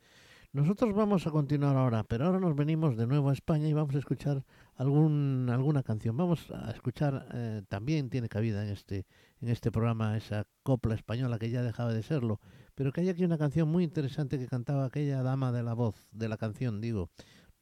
Nosotros 0.52 0.94
vamos 0.94 1.26
a 1.26 1.30
continuar 1.30 1.76
ahora, 1.76 2.04
pero 2.04 2.26
ahora 2.26 2.38
nos 2.40 2.54
venimos 2.54 2.98
de 2.98 3.06
nuevo 3.06 3.30
a 3.30 3.32
España 3.32 3.68
y 3.68 3.72
vamos 3.72 3.94
a 3.94 4.00
escuchar 4.00 4.44
algún, 4.76 5.48
alguna 5.50 5.82
canción. 5.82 6.14
Vamos 6.14 6.50
a 6.50 6.70
escuchar, 6.72 7.26
eh, 7.32 7.62
también 7.70 8.10
tiene 8.10 8.28
cabida 8.28 8.62
en 8.64 8.70
este, 8.70 9.06
en 9.40 9.48
este 9.48 9.72
programa 9.72 10.14
esa 10.18 10.46
copla 10.62 10.94
española 10.94 11.38
que 11.38 11.48
ya 11.48 11.62
dejaba 11.62 11.94
de 11.94 12.02
serlo, 12.02 12.38
pero 12.74 12.92
que 12.92 13.00
hay 13.00 13.08
aquí 13.08 13.24
una 13.24 13.38
canción 13.38 13.68
muy 13.68 13.82
interesante 13.82 14.38
que 14.38 14.46
cantaba 14.46 14.84
aquella 14.84 15.22
dama 15.22 15.52
de 15.52 15.62
la 15.62 15.72
voz, 15.72 15.94
de 16.12 16.28
la 16.28 16.36
canción, 16.36 16.82
digo, 16.82 17.08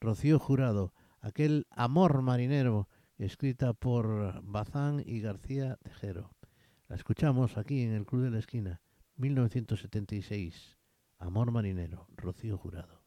Rocío 0.01 0.40
Jurado, 0.40 0.95
aquel 1.20 1.68
Amor 1.70 2.22
Marinero, 2.22 2.88
escrita 3.18 3.72
por 3.72 4.43
Bazán 4.43 5.01
y 5.07 5.20
García 5.20 5.76
Tejero. 5.84 6.32
La 6.93 6.97
escuchamos 6.97 7.57
aquí 7.57 7.80
en 7.80 7.95
el 7.95 8.05
Club 8.05 8.24
de 8.24 8.30
la 8.30 8.38
Esquina, 8.38 8.82
1976. 9.16 10.76
Amor 11.16 11.51
Marinero, 11.51 12.07
Rocío 12.18 12.59
Jurado. 12.59 13.01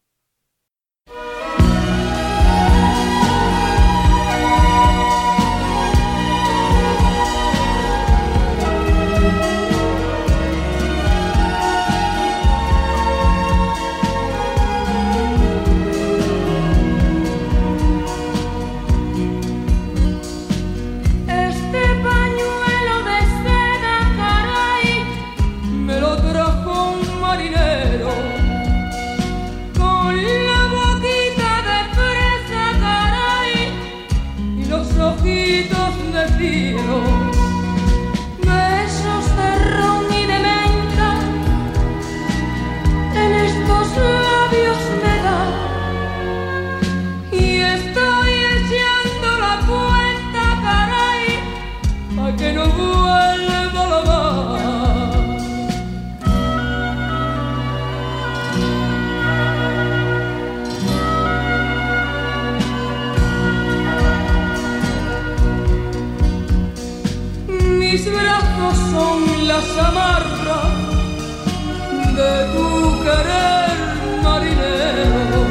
Querer 73.06 73.76
marinero. 74.24 75.42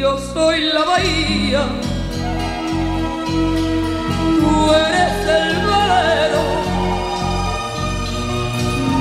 Yo 0.00 0.10
soy 0.32 0.58
la 0.74 0.82
bahía, 0.92 1.62
tú 4.40 4.52
eres 4.86 5.16
el 5.40 5.50
velero. 5.68 6.44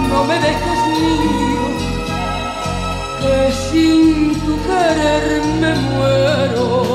No 0.09 0.19
me 0.29 0.35
dejes 0.45 0.81
niño, 0.95 1.65
que 3.21 3.37
sin 3.67 4.01
tu 4.45 4.53
querer 4.67 5.41
me 5.61 5.71
muero. 5.87 6.94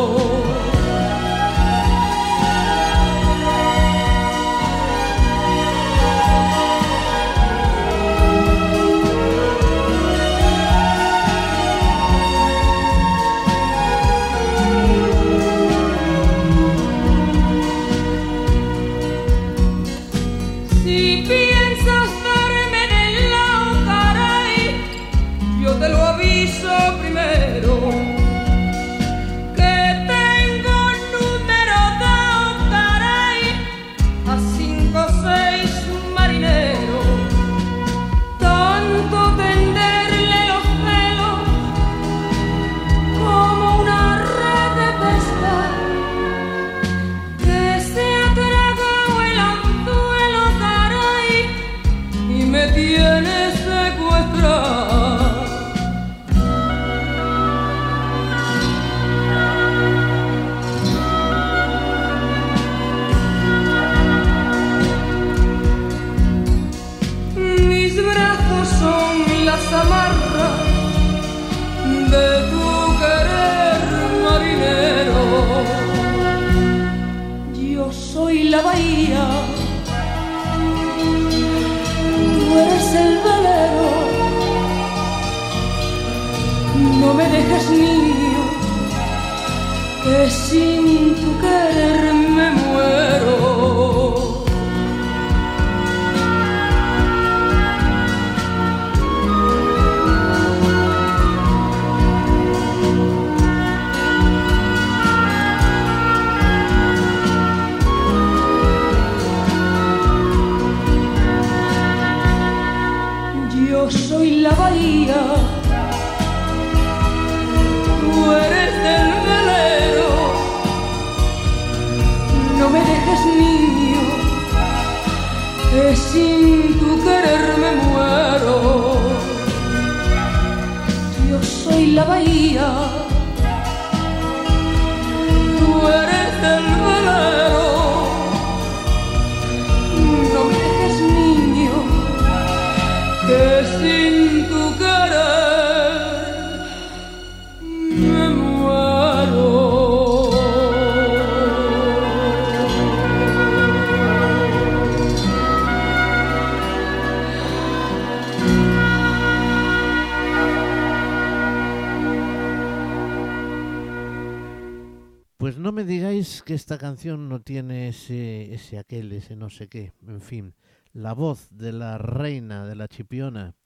Esta 166.70 166.86
canción 166.86 167.28
no 167.28 167.40
tiene 167.40 167.88
ese, 167.88 168.54
ese 168.54 168.78
aquel, 168.78 169.10
ese 169.10 169.34
no 169.34 169.50
sé 169.50 169.66
qué, 169.66 169.92
en 170.06 170.20
fin. 170.20 170.54
la 170.92 171.14
voz 171.14 171.48
de 171.50 171.72
la 171.72 171.98
reina 171.98 172.64
de 172.64 172.76
la 172.76 172.86
chipiona, 172.86 173.56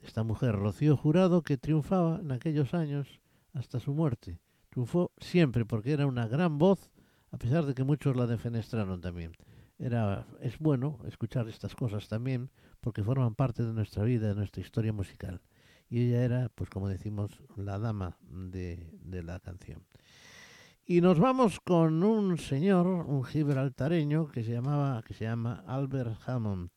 esta 0.00 0.24
mujer, 0.24 0.56
Rocío 0.56 0.96
Jurado, 0.96 1.42
que 1.42 1.58
triunfaba 1.58 2.18
en 2.18 2.32
aquellos 2.32 2.74
años 2.74 3.20
hasta 3.52 3.78
su 3.78 3.94
muerte. 3.94 4.40
Triunfó 4.68 5.12
siempre 5.18 5.64
porque 5.64 5.92
era 5.92 6.08
una 6.08 6.26
gran 6.26 6.58
voz, 6.58 6.90
a 7.30 7.38
pesar 7.38 7.66
de 7.66 7.74
que 7.74 7.84
muchos 7.84 8.16
la 8.16 8.26
defenestraron 8.26 9.00
también. 9.00 9.30
Era, 9.78 10.26
es 10.40 10.58
bueno 10.58 10.98
escuchar 11.06 11.46
estas 11.46 11.76
cosas 11.76 12.08
también 12.08 12.50
porque 12.80 13.04
forman 13.04 13.36
parte 13.36 13.62
de 13.62 13.72
nuestra 13.72 14.02
vida, 14.02 14.26
de 14.26 14.34
nuestra 14.34 14.60
historia 14.60 14.92
musical. 14.92 15.40
Y 15.88 16.00
ella 16.00 16.24
era, 16.24 16.48
pues 16.48 16.68
como 16.68 16.88
decimos, 16.88 17.30
la 17.54 17.78
dama 17.78 18.18
de, 18.22 18.90
de 19.04 19.22
la 19.22 19.38
canción. 19.38 19.84
Y 20.90 21.00
nos 21.02 21.20
vamos 21.20 21.60
con 21.60 22.02
un 22.02 22.36
señor, 22.36 22.84
un 22.88 23.22
gibraltareño 23.22 24.26
que 24.26 24.42
se 24.42 24.50
llamaba, 24.50 25.04
que 25.04 25.14
se 25.14 25.22
llama 25.22 25.62
Albert 25.68 26.18
Hammond. 26.26 26.68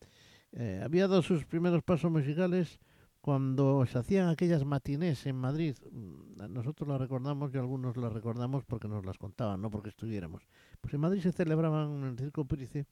Eh, 0.51 0.79
había 0.83 1.07
dado 1.07 1.23
sus 1.23 1.45
primeros 1.45 1.81
pasos 1.81 2.11
musicales 2.11 2.79
cuando 3.21 3.83
se 3.87 3.97
hacían 3.97 4.29
aquellas 4.29 4.65
matinés 4.65 5.25
en 5.25 5.37
Madrid. 5.37 5.75
Mm, 5.91 6.53
Nosotros 6.53 6.87
las 6.87 7.01
recordamos 7.01 7.55
y 7.55 7.57
algunos 7.57 7.97
las 7.97 8.13
recordamos 8.13 8.63
porque 8.65 8.87
nos 8.87 9.03
las 9.03 9.17
contaban, 9.17 9.59
no 9.59 9.71
porque 9.71 9.89
estuviéramos. 9.89 10.43
Pues 10.79 10.93
en 10.93 10.99
Madrid 10.99 11.21
se 11.21 11.31
celebraban 11.31 12.03
en 12.03 12.03
el 12.09 12.15
Circo 12.19 12.45
Price 12.45 12.85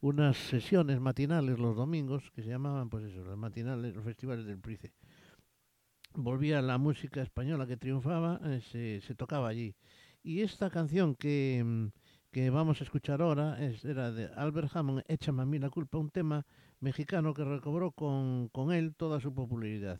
unas 0.00 0.36
sesiones 0.36 1.00
matinales 1.00 1.58
los 1.58 1.74
domingos 1.74 2.30
que 2.30 2.44
se 2.44 2.50
llamaban, 2.50 2.88
pues 2.88 3.02
eso, 3.06 3.24
las 3.24 3.36
matinales, 3.36 3.96
los 3.96 4.04
festivales 4.04 4.46
del 4.46 4.60
Price. 4.60 4.92
Volvía 6.14 6.62
la 6.62 6.78
música 6.78 7.20
española 7.20 7.66
que 7.66 7.76
triunfaba, 7.76 8.40
eh, 8.44 8.60
se, 8.60 9.00
se 9.00 9.16
tocaba 9.16 9.48
allí. 9.48 9.74
Y 10.30 10.42
esta 10.42 10.68
canción 10.68 11.14
que, 11.14 11.62
mm, 11.64 11.86
que 12.32 12.50
vamos 12.50 12.80
a 12.80 12.84
escuchar 12.84 13.22
ahora 13.22 13.46
es, 13.64 13.82
era 13.86 14.12
de 14.12 14.26
Albert 14.36 14.70
Hammond, 14.76 15.02
Échame 15.08 15.40
a 15.42 15.46
mí 15.46 15.58
la 15.58 15.70
culpa, 15.70 15.96
un 15.96 16.10
tema 16.10 16.44
mexicano 16.80 17.32
que 17.32 17.44
recobró 17.44 17.92
con, 17.92 18.48
con 18.50 18.70
él 18.72 18.94
toda 18.94 19.20
su 19.20 19.32
popularidad. 19.32 19.98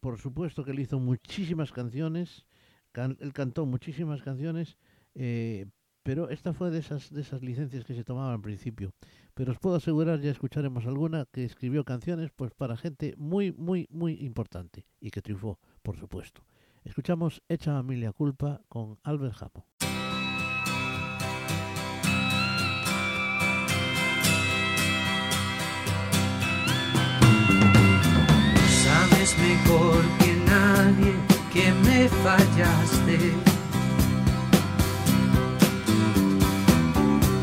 Por 0.00 0.18
supuesto 0.18 0.64
que 0.64 0.70
él 0.70 0.80
hizo 0.80 0.98
muchísimas 1.00 1.70
canciones, 1.72 2.46
can- 2.92 3.18
él 3.20 3.32
cantó 3.34 3.66
muchísimas 3.66 4.22
canciones, 4.22 4.78
eh, 5.14 5.66
pero 6.02 6.30
esta 6.30 6.54
fue 6.54 6.70
de 6.70 6.78
esas, 6.78 7.12
de 7.12 7.20
esas 7.20 7.42
licencias 7.42 7.84
que 7.84 7.94
se 7.94 8.04
tomaban 8.04 8.32
al 8.34 8.40
principio. 8.40 8.92
Pero 9.34 9.52
os 9.52 9.58
puedo 9.58 9.76
asegurar, 9.76 10.20
ya 10.20 10.30
escucharemos 10.30 10.86
alguna, 10.86 11.26
que 11.32 11.44
escribió 11.44 11.84
canciones 11.84 12.30
pues 12.34 12.52
para 12.54 12.78
gente 12.78 13.14
muy, 13.18 13.52
muy, 13.52 13.86
muy 13.90 14.14
importante 14.24 14.86
y 15.00 15.10
que 15.10 15.20
triunfó, 15.20 15.58
por 15.82 15.98
supuesto. 15.98 16.42
Escuchamos 16.88 17.42
Echa 17.48 17.78
a 17.78 17.82
mí 17.82 17.96
la 17.96 18.12
culpa 18.12 18.62
con 18.66 18.98
Albert 19.04 19.36
Hammond. 19.42 19.64
Sabes 28.84 29.38
mejor 29.38 30.02
que 30.18 30.34
nadie 30.46 31.12
que 31.52 31.72
me 31.84 32.08
fallaste. 32.08 33.18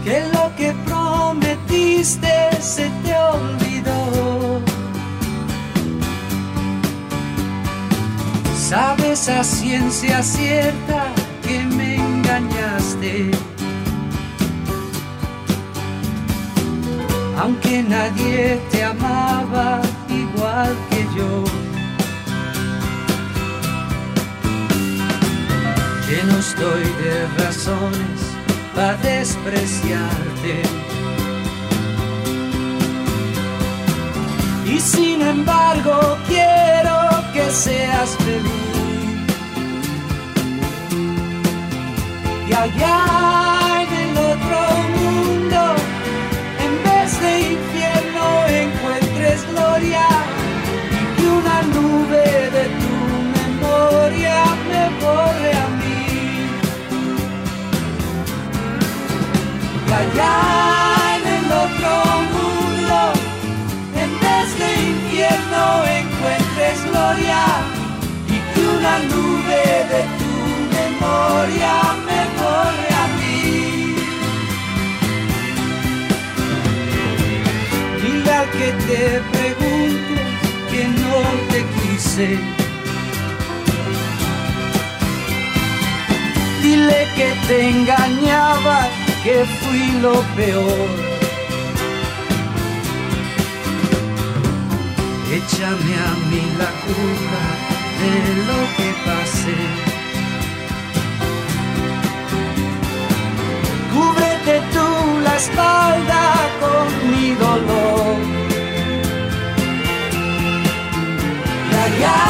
Que 0.03 0.27
lo 0.33 0.55
que 0.57 0.73
prometiste 0.85 2.61
se 2.61 2.89
te 3.03 3.15
olvidó. 3.15 4.54
Sabes 8.70 9.30
a 9.30 9.43
ciencia 9.43 10.24
cierta 10.24 11.03
que 11.43 11.63
me 11.63 11.95
engañaste. 11.95 13.32
aunque 17.45 17.84
nadie 17.84 18.59
te 18.72 18.84
amaba 18.84 19.82
igual 20.09 20.76
que 20.89 21.01
yo. 21.16 21.43
Lleno 26.07 26.38
estoy 26.39 26.84
de 27.03 27.28
razones 27.43 28.20
para 28.74 28.97
despreciarte. 28.97 30.63
Y 34.66 34.80
sin 34.80 35.22
embargo 35.22 36.18
quiero 36.28 37.14
que 37.36 37.51
seas 37.51 38.11
feliz. 38.25 39.25
Y 42.49 42.53
allá 42.53 42.99
en 43.83 43.89
el 44.03 44.17
otro 44.31 44.59
mundo 44.97 45.61
en 46.65 46.73
vez 46.88 47.09
de 47.23 47.31
infierno 47.55 48.25
encuentres 48.63 49.39
gloria 49.51 50.07
y 50.95 51.01
que 51.15 51.27
una 51.39 51.57
nube 51.75 52.25
de 52.57 52.65
tu 52.81 52.95
memoria 53.38 54.38
me 54.69 54.83
borre 55.03 55.51
a 55.65 55.67
mí. 55.79 56.03
Y 59.88 59.91
allá 60.03 60.36
en 61.17 61.23
el 61.39 61.47
otro 61.65 61.93
mundo, 62.36 62.97
en 64.03 64.11
vez 64.25 64.47
de 64.61 64.69
infierno 64.93 65.94
y 66.95 68.37
que 68.53 68.61
una 68.77 68.99
nube 68.99 69.63
de 69.91 70.01
tu 70.19 70.33
memoria 70.77 71.73
me 72.07 72.21
borre 72.39 72.89
a 73.03 73.05
mí. 73.19 73.95
Dile 78.01 78.31
al 78.31 78.47
que 78.51 78.69
te 78.87 79.01
pregunte 79.33 80.15
que 80.71 80.81
no 81.01 81.15
te 81.51 81.59
quise. 81.75 82.27
Dile 86.61 87.07
que 87.17 87.29
te 87.47 87.69
engañaba, 87.69 88.87
que 89.23 89.45
fui 89.59 89.85
lo 90.01 90.21
peor. 90.37 91.14
Échame 95.47 95.93
a 95.93 96.11
mí 96.29 96.41
la 96.57 96.71
culpa 96.85 97.43
de 97.99 98.13
lo 98.47 98.59
que 98.75 98.89
pasé. 99.05 99.59
Cúbrete 103.93 104.55
tú 104.73 104.87
la 105.23 105.35
espalda 105.35 106.23
con 106.61 107.11
mi 107.11 107.35
dolor. 107.35 108.15
Y 111.69 111.75
allá 111.85 112.21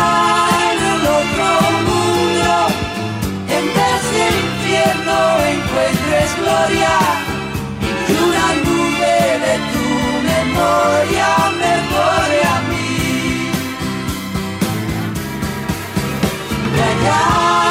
en 0.72 1.02
otro 1.20 1.50
mundo, 1.88 2.54
en 3.58 3.66
vez 3.78 4.02
de 4.16 4.26
infierno 4.44 5.18
encuentres 5.54 6.30
gloria 6.42 7.25
Y 17.04 17.65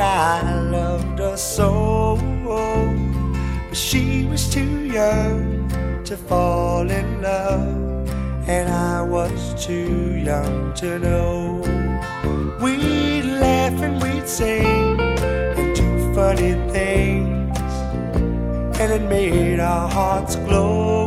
I 0.00 0.60
loved 0.62 1.18
her 1.18 1.36
so. 1.36 2.18
But 3.68 3.76
she 3.76 4.24
was 4.24 4.52
too 4.52 4.84
young 4.86 5.68
to 6.04 6.16
fall 6.16 6.90
in 6.90 7.22
love, 7.22 8.08
and 8.48 8.68
I 8.68 9.00
was 9.02 9.54
too 9.64 10.16
young 10.16 10.74
to 10.74 10.98
know. 10.98 11.62
We'd 12.60 13.22
laugh 13.22 13.80
and 13.80 14.02
we'd 14.02 14.26
sing 14.26 14.98
and 15.00 15.76
do 15.76 16.14
funny 16.14 16.54
things, 16.72 17.58
and 18.80 18.92
it 18.92 19.02
made 19.08 19.60
our 19.60 19.88
hearts 19.88 20.34
glow. 20.34 21.06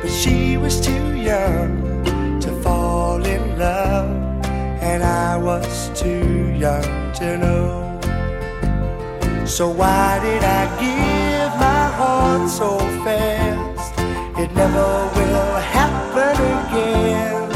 But 0.00 0.10
she 0.10 0.56
was 0.56 0.80
too 0.80 1.16
young 1.16 2.38
to 2.40 2.52
fall 2.62 3.24
in 3.26 3.58
love, 3.58 4.10
and 4.80 5.02
I 5.02 5.36
was 5.36 5.90
too 6.00 6.54
young 6.56 6.99
to 7.20 7.36
know. 7.36 8.00
So 9.44 9.68
why 9.68 10.18
did 10.22 10.42
I 10.42 10.62
give 10.80 11.52
my 11.60 11.84
heart 11.98 12.48
so 12.48 12.78
fast? 13.04 13.92
It 14.38 14.50
never 14.54 14.90
will 15.16 15.54
happen 15.76 16.36
again. 16.60 17.48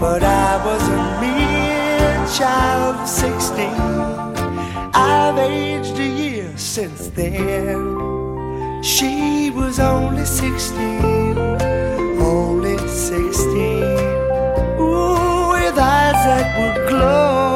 But 0.00 0.24
I 0.24 0.50
was 0.66 0.82
a 0.88 1.02
mere 1.22 2.26
child 2.36 2.96
of 2.96 3.08
16. 3.08 3.68
I've 4.92 5.38
aged 5.38 5.96
a 5.96 6.08
year 6.22 6.52
since 6.56 7.08
then. 7.10 8.82
She 8.82 9.50
was 9.50 9.78
only 9.78 10.24
16, 10.24 11.38
only 12.18 12.76
16. 12.88 13.84
Ooh, 14.80 15.52
with 15.52 15.78
eyes 15.78 16.20
that 16.26 16.46
would 16.58 16.88
glow. 16.88 17.49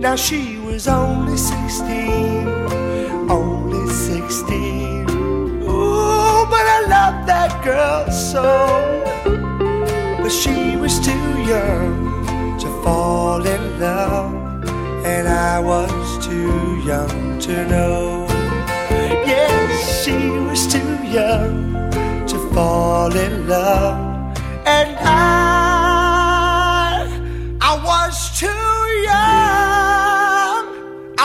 Now 0.00 0.16
she 0.16 0.58
was 0.58 0.88
only 0.88 1.36
16. 1.36 2.48
Only 3.30 3.86
16. 3.92 5.10
Ooh, 5.10 6.46
but 6.52 6.66
I 6.76 6.80
love 6.88 7.26
that 7.26 7.62
girl 7.62 8.10
so 8.10 9.00
but 10.30 10.36
she 10.36 10.76
was 10.76 11.00
too 11.00 11.42
young 11.42 12.58
to 12.60 12.66
fall 12.84 13.44
in 13.44 13.80
love, 13.80 14.32
and 15.04 15.28
I 15.28 15.58
was 15.58 16.24
too 16.24 16.80
young 16.86 17.38
to 17.40 17.66
know. 17.68 18.26
Yes, 19.26 20.04
she 20.04 20.30
was 20.48 20.66
too 20.66 20.94
young 21.04 21.74
to 22.28 22.38
fall 22.54 23.12
in 23.16 23.48
love, 23.48 24.09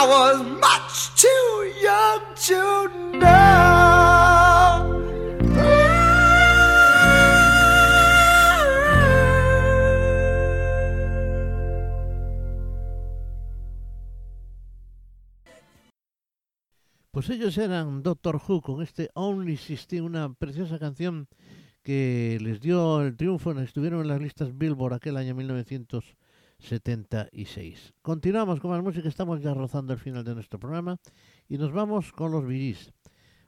was 0.06 0.42
much 0.42 1.14
too 1.20 1.72
young 1.82 2.20
to 2.46 2.88
know. 3.18 3.66
Pues 17.10 17.30
ellos 17.30 17.56
eran 17.56 18.02
Doctor 18.02 18.40
Who 18.46 18.60
con 18.60 18.82
este 18.82 19.10
Only 19.14 19.56
16, 19.56 20.02
una 20.02 20.34
preciosa 20.34 20.78
canción 20.78 21.28
que 21.82 22.38
les 22.42 22.60
dio 22.60 23.00
el 23.00 23.16
triunfo, 23.16 23.58
estuvieron 23.58 24.02
en 24.02 24.08
las 24.08 24.20
listas 24.20 24.56
Billboard 24.56 24.94
aquel 24.94 25.16
año 25.16 25.34
1976. 26.58 27.94
Continuamos 28.02 28.60
con 28.60 28.70
más 28.70 28.82
música, 28.82 29.08
estamos 29.08 29.40
ya 29.40 29.54
rozando 29.54 29.92
el 29.92 29.98
final 29.98 30.24
de 30.24 30.34
nuestro 30.34 30.58
programa 30.58 30.98
y 31.48 31.58
nos 31.58 31.72
vamos 31.72 32.12
con 32.12 32.32
los 32.32 32.44
Gees. 32.46 32.92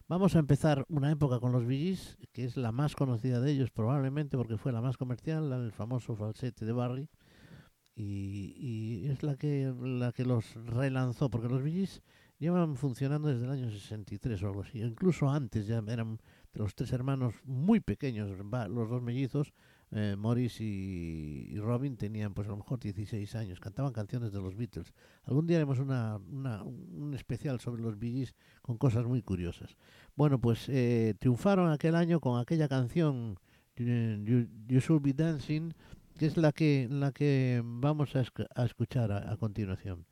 Vamos 0.08 0.36
a 0.36 0.38
empezar 0.38 0.84
una 0.88 1.10
época 1.10 1.40
con 1.40 1.52
los 1.52 1.66
Gees, 1.66 2.16
que 2.32 2.44
es 2.44 2.56
la 2.56 2.72
más 2.72 2.94
conocida 2.94 3.40
de 3.40 3.50
ellos 3.50 3.70
probablemente 3.70 4.36
porque 4.36 4.56
fue 4.56 4.72
la 4.72 4.80
más 4.80 4.96
comercial, 4.96 5.50
la 5.50 5.58
del 5.58 5.72
famoso 5.72 6.16
falsete 6.16 6.64
de 6.64 6.72
Barry, 6.72 7.08
y, 7.94 9.06
es 9.08 9.22
la 9.24 9.36
que, 9.36 9.74
la 9.80 10.12
que 10.12 10.24
los 10.24 10.54
relanzó, 10.54 11.30
porque 11.30 11.48
los 11.48 11.62
Gees 11.62 12.02
llevan 12.38 12.76
funcionando 12.76 13.28
desde 13.28 13.44
el 13.44 13.50
año 13.50 13.70
63 13.70 14.40
o 14.42 14.46
algo 14.46 14.62
así. 14.62 14.80
Incluso 14.80 15.28
antes 15.28 15.66
ya 15.66 15.82
eran 15.88 16.20
los 16.52 16.74
tres 16.74 16.92
hermanos 16.92 17.34
muy 17.44 17.80
pequeños, 17.80 18.30
los 18.38 18.88
dos 18.88 19.02
mellizos, 19.02 19.52
eh, 19.92 20.16
Morris 20.18 20.60
y, 20.60 21.56
Robin 21.58 21.96
tenían 21.96 22.34
pues 22.34 22.46
a 22.48 22.50
lo 22.50 22.58
mejor 22.58 22.78
16 22.80 23.34
años, 23.34 23.60
cantaban 23.60 23.92
canciones 23.92 24.32
de 24.32 24.40
los 24.40 24.56
Beatles. 24.56 24.92
Algún 25.24 25.46
día 25.46 25.56
haremos 25.58 25.78
una, 25.78 26.16
una- 26.30 26.62
un 26.62 27.14
especial 27.14 27.58
sobre 27.60 27.82
los 27.82 27.98
Bee 27.98 28.12
Gees 28.12 28.34
con 28.62 28.76
cosas 28.78 29.06
muy 29.06 29.22
curiosas. 29.22 29.76
Bueno, 30.16 30.38
pues 30.40 30.68
eh, 30.68 31.14
triunfaron 31.18 31.70
aquel 31.70 31.94
año 31.94 32.20
con 32.20 32.38
aquella 32.40 32.68
canción 32.68 33.38
eh, 33.76 34.18
You, 34.68 34.78
Should 34.80 35.02
Be 35.02 35.12
Dancing, 35.14 35.72
que 36.18 36.26
es 36.26 36.36
la 36.36 36.52
que, 36.52 36.88
la 36.90 37.12
que 37.12 37.62
vamos 37.64 38.14
a 38.16 38.64
escuchar 38.64 39.12
a- 39.12 39.32
a 39.32 39.36
continuación. 39.36 40.04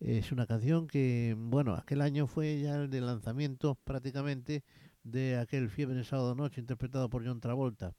Es 0.00 0.32
una 0.32 0.46
canción 0.46 0.88
que, 0.88 1.36
bueno, 1.38 1.74
aquel 1.74 2.00
año 2.00 2.26
fue 2.26 2.60
ya 2.60 2.74
el 2.74 2.90
de 2.90 3.00
lanzamiento 3.00 3.76
prácticamente 3.84 4.64
de 5.04 5.36
aquel 5.36 5.68
Fiebre 5.68 5.94
de 5.96 6.02
Sábado 6.04 6.34
Noche 6.34 6.60
interpretado 6.60 7.08
por 7.08 7.24
John 7.24 7.40
Travolta. 7.40 7.92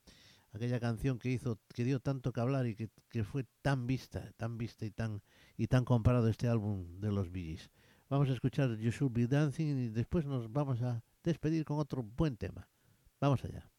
Aquella 0.53 0.79
canción 0.79 1.19
que 1.19 1.29
hizo, 1.29 1.59
que 1.73 1.83
dio 1.83 1.99
tanto 1.99 2.31
que 2.31 2.39
hablar 2.39 2.67
y 2.67 2.75
que, 2.75 2.89
que 3.09 3.23
fue 3.23 3.45
tan 3.61 3.87
vista, 3.87 4.31
tan 4.37 4.57
vista 4.57 4.85
y 4.85 4.91
tan, 4.91 5.21
y 5.57 5.67
tan 5.67 5.83
comparado 5.83 6.27
este 6.27 6.47
álbum 6.47 6.99
de 7.01 7.11
los 7.11 7.31
Bee 7.31 7.57
Gees. 7.57 7.71
Vamos 8.09 8.29
a 8.29 8.33
escuchar 8.33 8.77
You 8.77 8.91
Should 8.91 9.13
Be 9.13 9.27
Dancing 9.27 9.77
y 9.77 9.89
después 9.89 10.25
nos 10.25 10.51
vamos 10.51 10.81
a 10.83 11.03
despedir 11.23 11.65
con 11.65 11.79
otro 11.79 12.03
buen 12.03 12.37
tema. 12.37 12.69
Vamos 13.19 13.43
allá. 13.43 13.72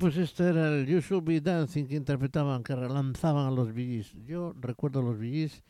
Pues 0.00 0.16
este 0.16 0.48
era 0.48 0.74
el 0.74 0.86
You 0.86 1.00
Should 1.00 1.24
Be 1.24 1.42
Dancing 1.42 1.84
que 1.84 1.94
interpretaban, 1.94 2.62
que 2.62 2.74
relanzaban 2.74 3.46
a 3.46 3.50
los 3.50 3.74
VGs. 3.74 4.14
Yo 4.24 4.54
recuerdo 4.58 5.00
a 5.00 5.02
los 5.02 5.18
VGs 5.18 5.62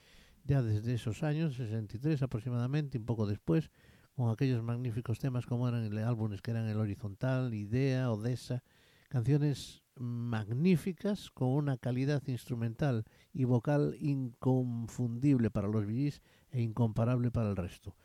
ya 0.45 0.63
desde 0.63 0.95
esos 0.95 1.25
años, 1.25 1.57
63 1.57 2.23
aproximadamente, 2.23 2.97
un 2.97 3.07
poco 3.07 3.27
después, 3.27 3.73
con 4.15 4.31
aquellos 4.31 4.63
magníficos 4.63 5.19
temas 5.19 5.47
como 5.47 5.69
eran 5.69 5.83
el 5.83 5.99
álbumes 5.99 6.43
que 6.43 6.53
eran 6.53 6.69
El 6.69 6.79
Horizontal, 6.79 7.53
Idea, 7.53 8.13
Odessa, 8.13 8.63
canciones 9.09 9.83
magníficas 9.97 11.29
con 11.33 11.49
una 11.49 11.77
calidad 11.77 12.23
instrumental 12.29 13.07
y 13.33 13.43
vocal 13.43 13.97
inconfundible 13.99 15.51
para 15.51 15.67
los 15.67 15.87
VGs 15.87 16.23
e 16.53 16.63
incomparable 16.63 17.33
para 17.33 17.51
el 17.51 17.57
resto. 17.57 17.97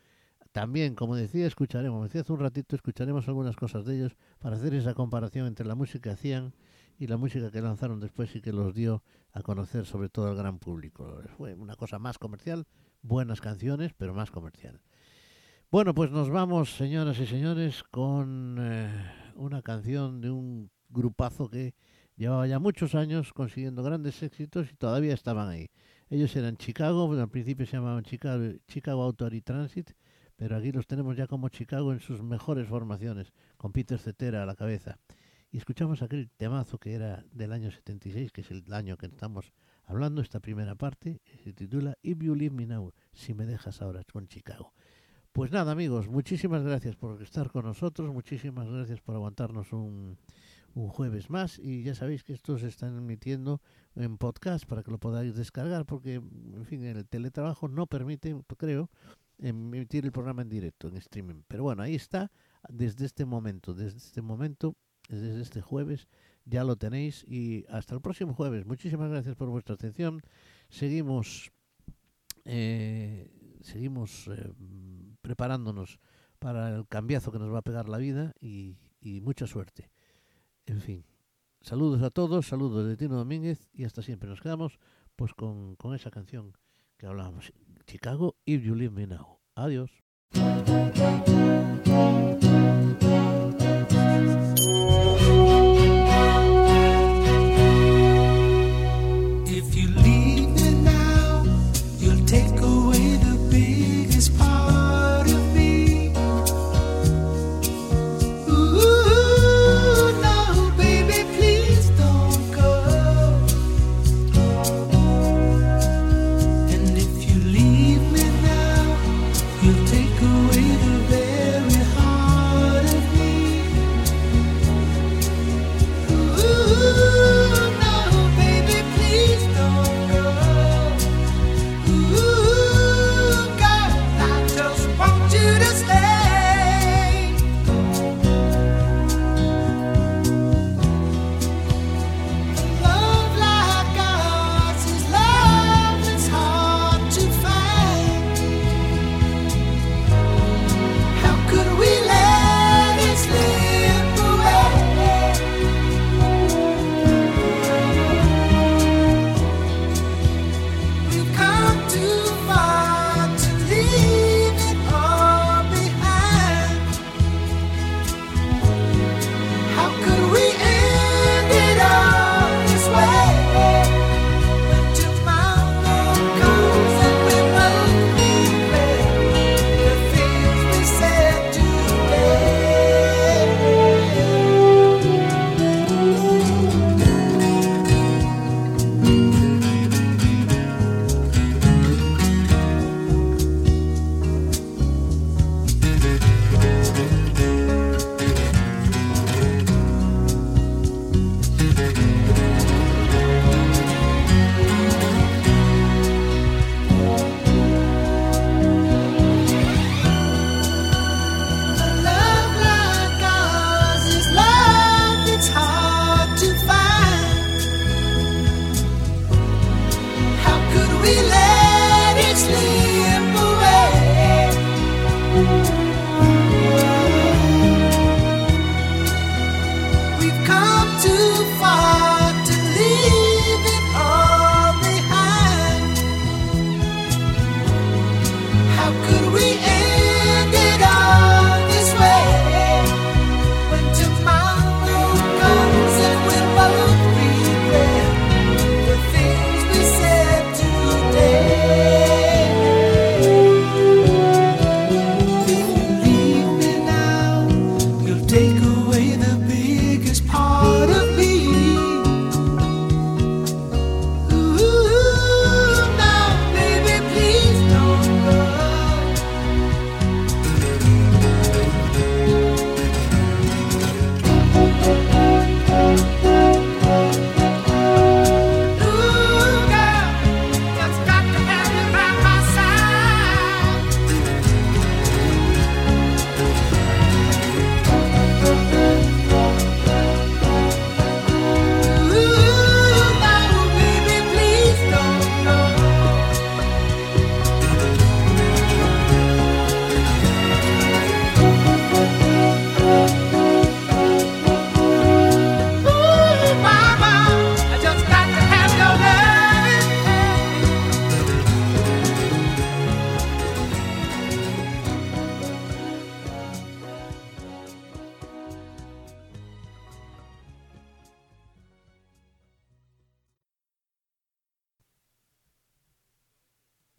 También, 0.56 0.94
como 0.94 1.16
decía, 1.16 1.46
escucharemos, 1.46 2.04
decía 2.04 2.22
hace 2.22 2.32
un 2.32 2.40
ratito, 2.40 2.76
escucharemos 2.76 3.28
algunas 3.28 3.54
cosas 3.56 3.84
de 3.84 3.96
ellos 3.96 4.16
para 4.38 4.56
hacer 4.56 4.72
esa 4.72 4.94
comparación 4.94 5.46
entre 5.46 5.66
la 5.66 5.74
música 5.74 6.04
que 6.04 6.14
hacían 6.14 6.54
y 6.98 7.08
la 7.08 7.18
música 7.18 7.50
que 7.50 7.60
lanzaron 7.60 8.00
después 8.00 8.34
y 8.34 8.40
que 8.40 8.54
los 8.54 8.74
dio 8.74 9.02
a 9.32 9.42
conocer 9.42 9.84
sobre 9.84 10.08
todo 10.08 10.28
al 10.28 10.34
gran 10.34 10.58
público. 10.58 11.20
Fue 11.36 11.52
una 11.52 11.76
cosa 11.76 11.98
más 11.98 12.16
comercial, 12.16 12.66
buenas 13.02 13.42
canciones, 13.42 13.92
pero 13.98 14.14
más 14.14 14.30
comercial. 14.30 14.80
Bueno, 15.70 15.94
pues 15.94 16.10
nos 16.10 16.30
vamos, 16.30 16.74
señoras 16.74 17.18
y 17.18 17.26
señores, 17.26 17.82
con 17.82 18.56
eh, 18.58 18.88
una 19.34 19.60
canción 19.60 20.22
de 20.22 20.30
un 20.30 20.70
grupazo 20.88 21.50
que 21.50 21.74
llevaba 22.16 22.46
ya 22.46 22.58
muchos 22.58 22.94
años 22.94 23.34
consiguiendo 23.34 23.82
grandes 23.82 24.22
éxitos 24.22 24.72
y 24.72 24.74
todavía 24.74 25.12
estaban 25.12 25.50
ahí. 25.50 25.68
Ellos 26.08 26.34
eran 26.34 26.56
Chicago, 26.56 27.12
al 27.12 27.28
principio 27.28 27.66
se 27.66 27.72
llamaban 27.72 28.04
Chicago, 28.04 28.54
Chicago 28.66 29.02
Authority 29.02 29.42
Transit, 29.42 29.90
pero 30.36 30.56
aquí 30.56 30.72
los 30.72 30.86
tenemos 30.86 31.16
ya 31.16 31.26
como 31.26 31.48
Chicago 31.48 31.92
en 31.92 32.00
sus 32.00 32.22
mejores 32.22 32.68
formaciones, 32.68 33.32
con 33.56 33.72
Peter 33.72 33.98
Cetera 33.98 34.42
a 34.42 34.46
la 34.46 34.54
cabeza. 34.54 34.98
Y 35.50 35.58
escuchamos 35.58 36.02
aquel 36.02 36.30
temazo 36.36 36.78
que 36.78 36.94
era 36.94 37.24
del 37.32 37.52
año 37.52 37.70
76, 37.70 38.32
que 38.32 38.42
es 38.42 38.50
el 38.50 38.64
año 38.72 38.96
que 38.96 39.06
estamos 39.06 39.52
hablando, 39.84 40.20
esta 40.20 40.40
primera 40.40 40.74
parte, 40.74 41.20
se 41.44 41.52
titula 41.52 41.96
If 42.02 42.18
You 42.20 42.34
Leave 42.34 42.54
Me 42.54 42.66
Now, 42.66 42.92
si 43.12 43.34
me 43.34 43.46
dejas 43.46 43.80
ahora 43.80 44.02
con 44.04 44.28
Chicago. 44.28 44.74
Pues 45.32 45.50
nada, 45.52 45.72
amigos, 45.72 46.08
muchísimas 46.08 46.62
gracias 46.62 46.96
por 46.96 47.22
estar 47.22 47.50
con 47.50 47.64
nosotros, 47.64 48.12
muchísimas 48.12 48.68
gracias 48.68 49.00
por 49.00 49.14
aguantarnos 49.14 49.72
un, 49.72 50.18
un 50.76 50.88
jueves 50.88 51.30
más 51.30 51.58
y 51.58 51.82
ya 51.82 51.94
sabéis 51.94 52.22
que 52.22 52.34
estos 52.34 52.60
se 52.60 52.68
están 52.68 52.96
emitiendo 52.96 53.60
en 53.94 54.18
podcast 54.18 54.66
para 54.66 54.82
que 54.82 54.90
lo 54.90 54.98
podáis 54.98 55.34
descargar 55.34 55.86
porque, 55.86 56.14
en 56.14 56.64
fin, 56.66 56.84
el 56.84 57.06
teletrabajo 57.06 57.68
no 57.68 57.86
permite, 57.86 58.36
creo, 58.58 58.90
emitir 59.38 60.04
el 60.04 60.12
programa 60.12 60.42
en 60.42 60.48
directo, 60.48 60.88
en 60.88 60.96
streaming. 60.96 61.42
Pero 61.48 61.64
bueno, 61.64 61.82
ahí 61.82 61.94
está, 61.94 62.30
desde 62.68 63.06
este 63.06 63.24
momento, 63.24 63.74
desde 63.74 63.98
este 63.98 64.22
momento, 64.22 64.76
desde 65.08 65.40
este 65.40 65.60
jueves, 65.60 66.08
ya 66.44 66.64
lo 66.64 66.76
tenéis 66.76 67.24
y 67.24 67.64
hasta 67.68 67.94
el 67.94 68.00
próximo 68.00 68.34
jueves. 68.34 68.66
Muchísimas 68.66 69.10
gracias 69.10 69.36
por 69.36 69.48
vuestra 69.48 69.74
atención. 69.74 70.22
Seguimos, 70.68 71.52
eh, 72.44 73.30
seguimos 73.60 74.28
eh, 74.28 74.52
preparándonos 75.20 75.98
para 76.38 76.76
el 76.76 76.86
cambiazo 76.86 77.32
que 77.32 77.38
nos 77.38 77.52
va 77.52 77.58
a 77.58 77.62
pegar 77.62 77.88
la 77.88 77.98
vida 77.98 78.34
y, 78.40 78.76
y 79.00 79.20
mucha 79.20 79.46
suerte. 79.46 79.90
En 80.66 80.80
fin, 80.80 81.04
saludos 81.60 82.02
a 82.02 82.10
todos, 82.10 82.46
saludos 82.46 82.86
de 82.86 82.96
Tino 82.96 83.16
Domínguez 83.16 83.68
y 83.72 83.84
hasta 83.84 84.02
siempre. 84.02 84.28
Nos 84.28 84.40
quedamos 84.40 84.78
pues 85.16 85.34
con, 85.34 85.76
con 85.76 85.94
esa 85.94 86.10
canción 86.10 86.52
que 86.96 87.06
hablábamos. 87.06 87.52
Chicago, 87.88 88.36
If 88.46 88.64
You 88.64 88.74
Leave. 88.74 89.18
Adiós. 89.56 89.90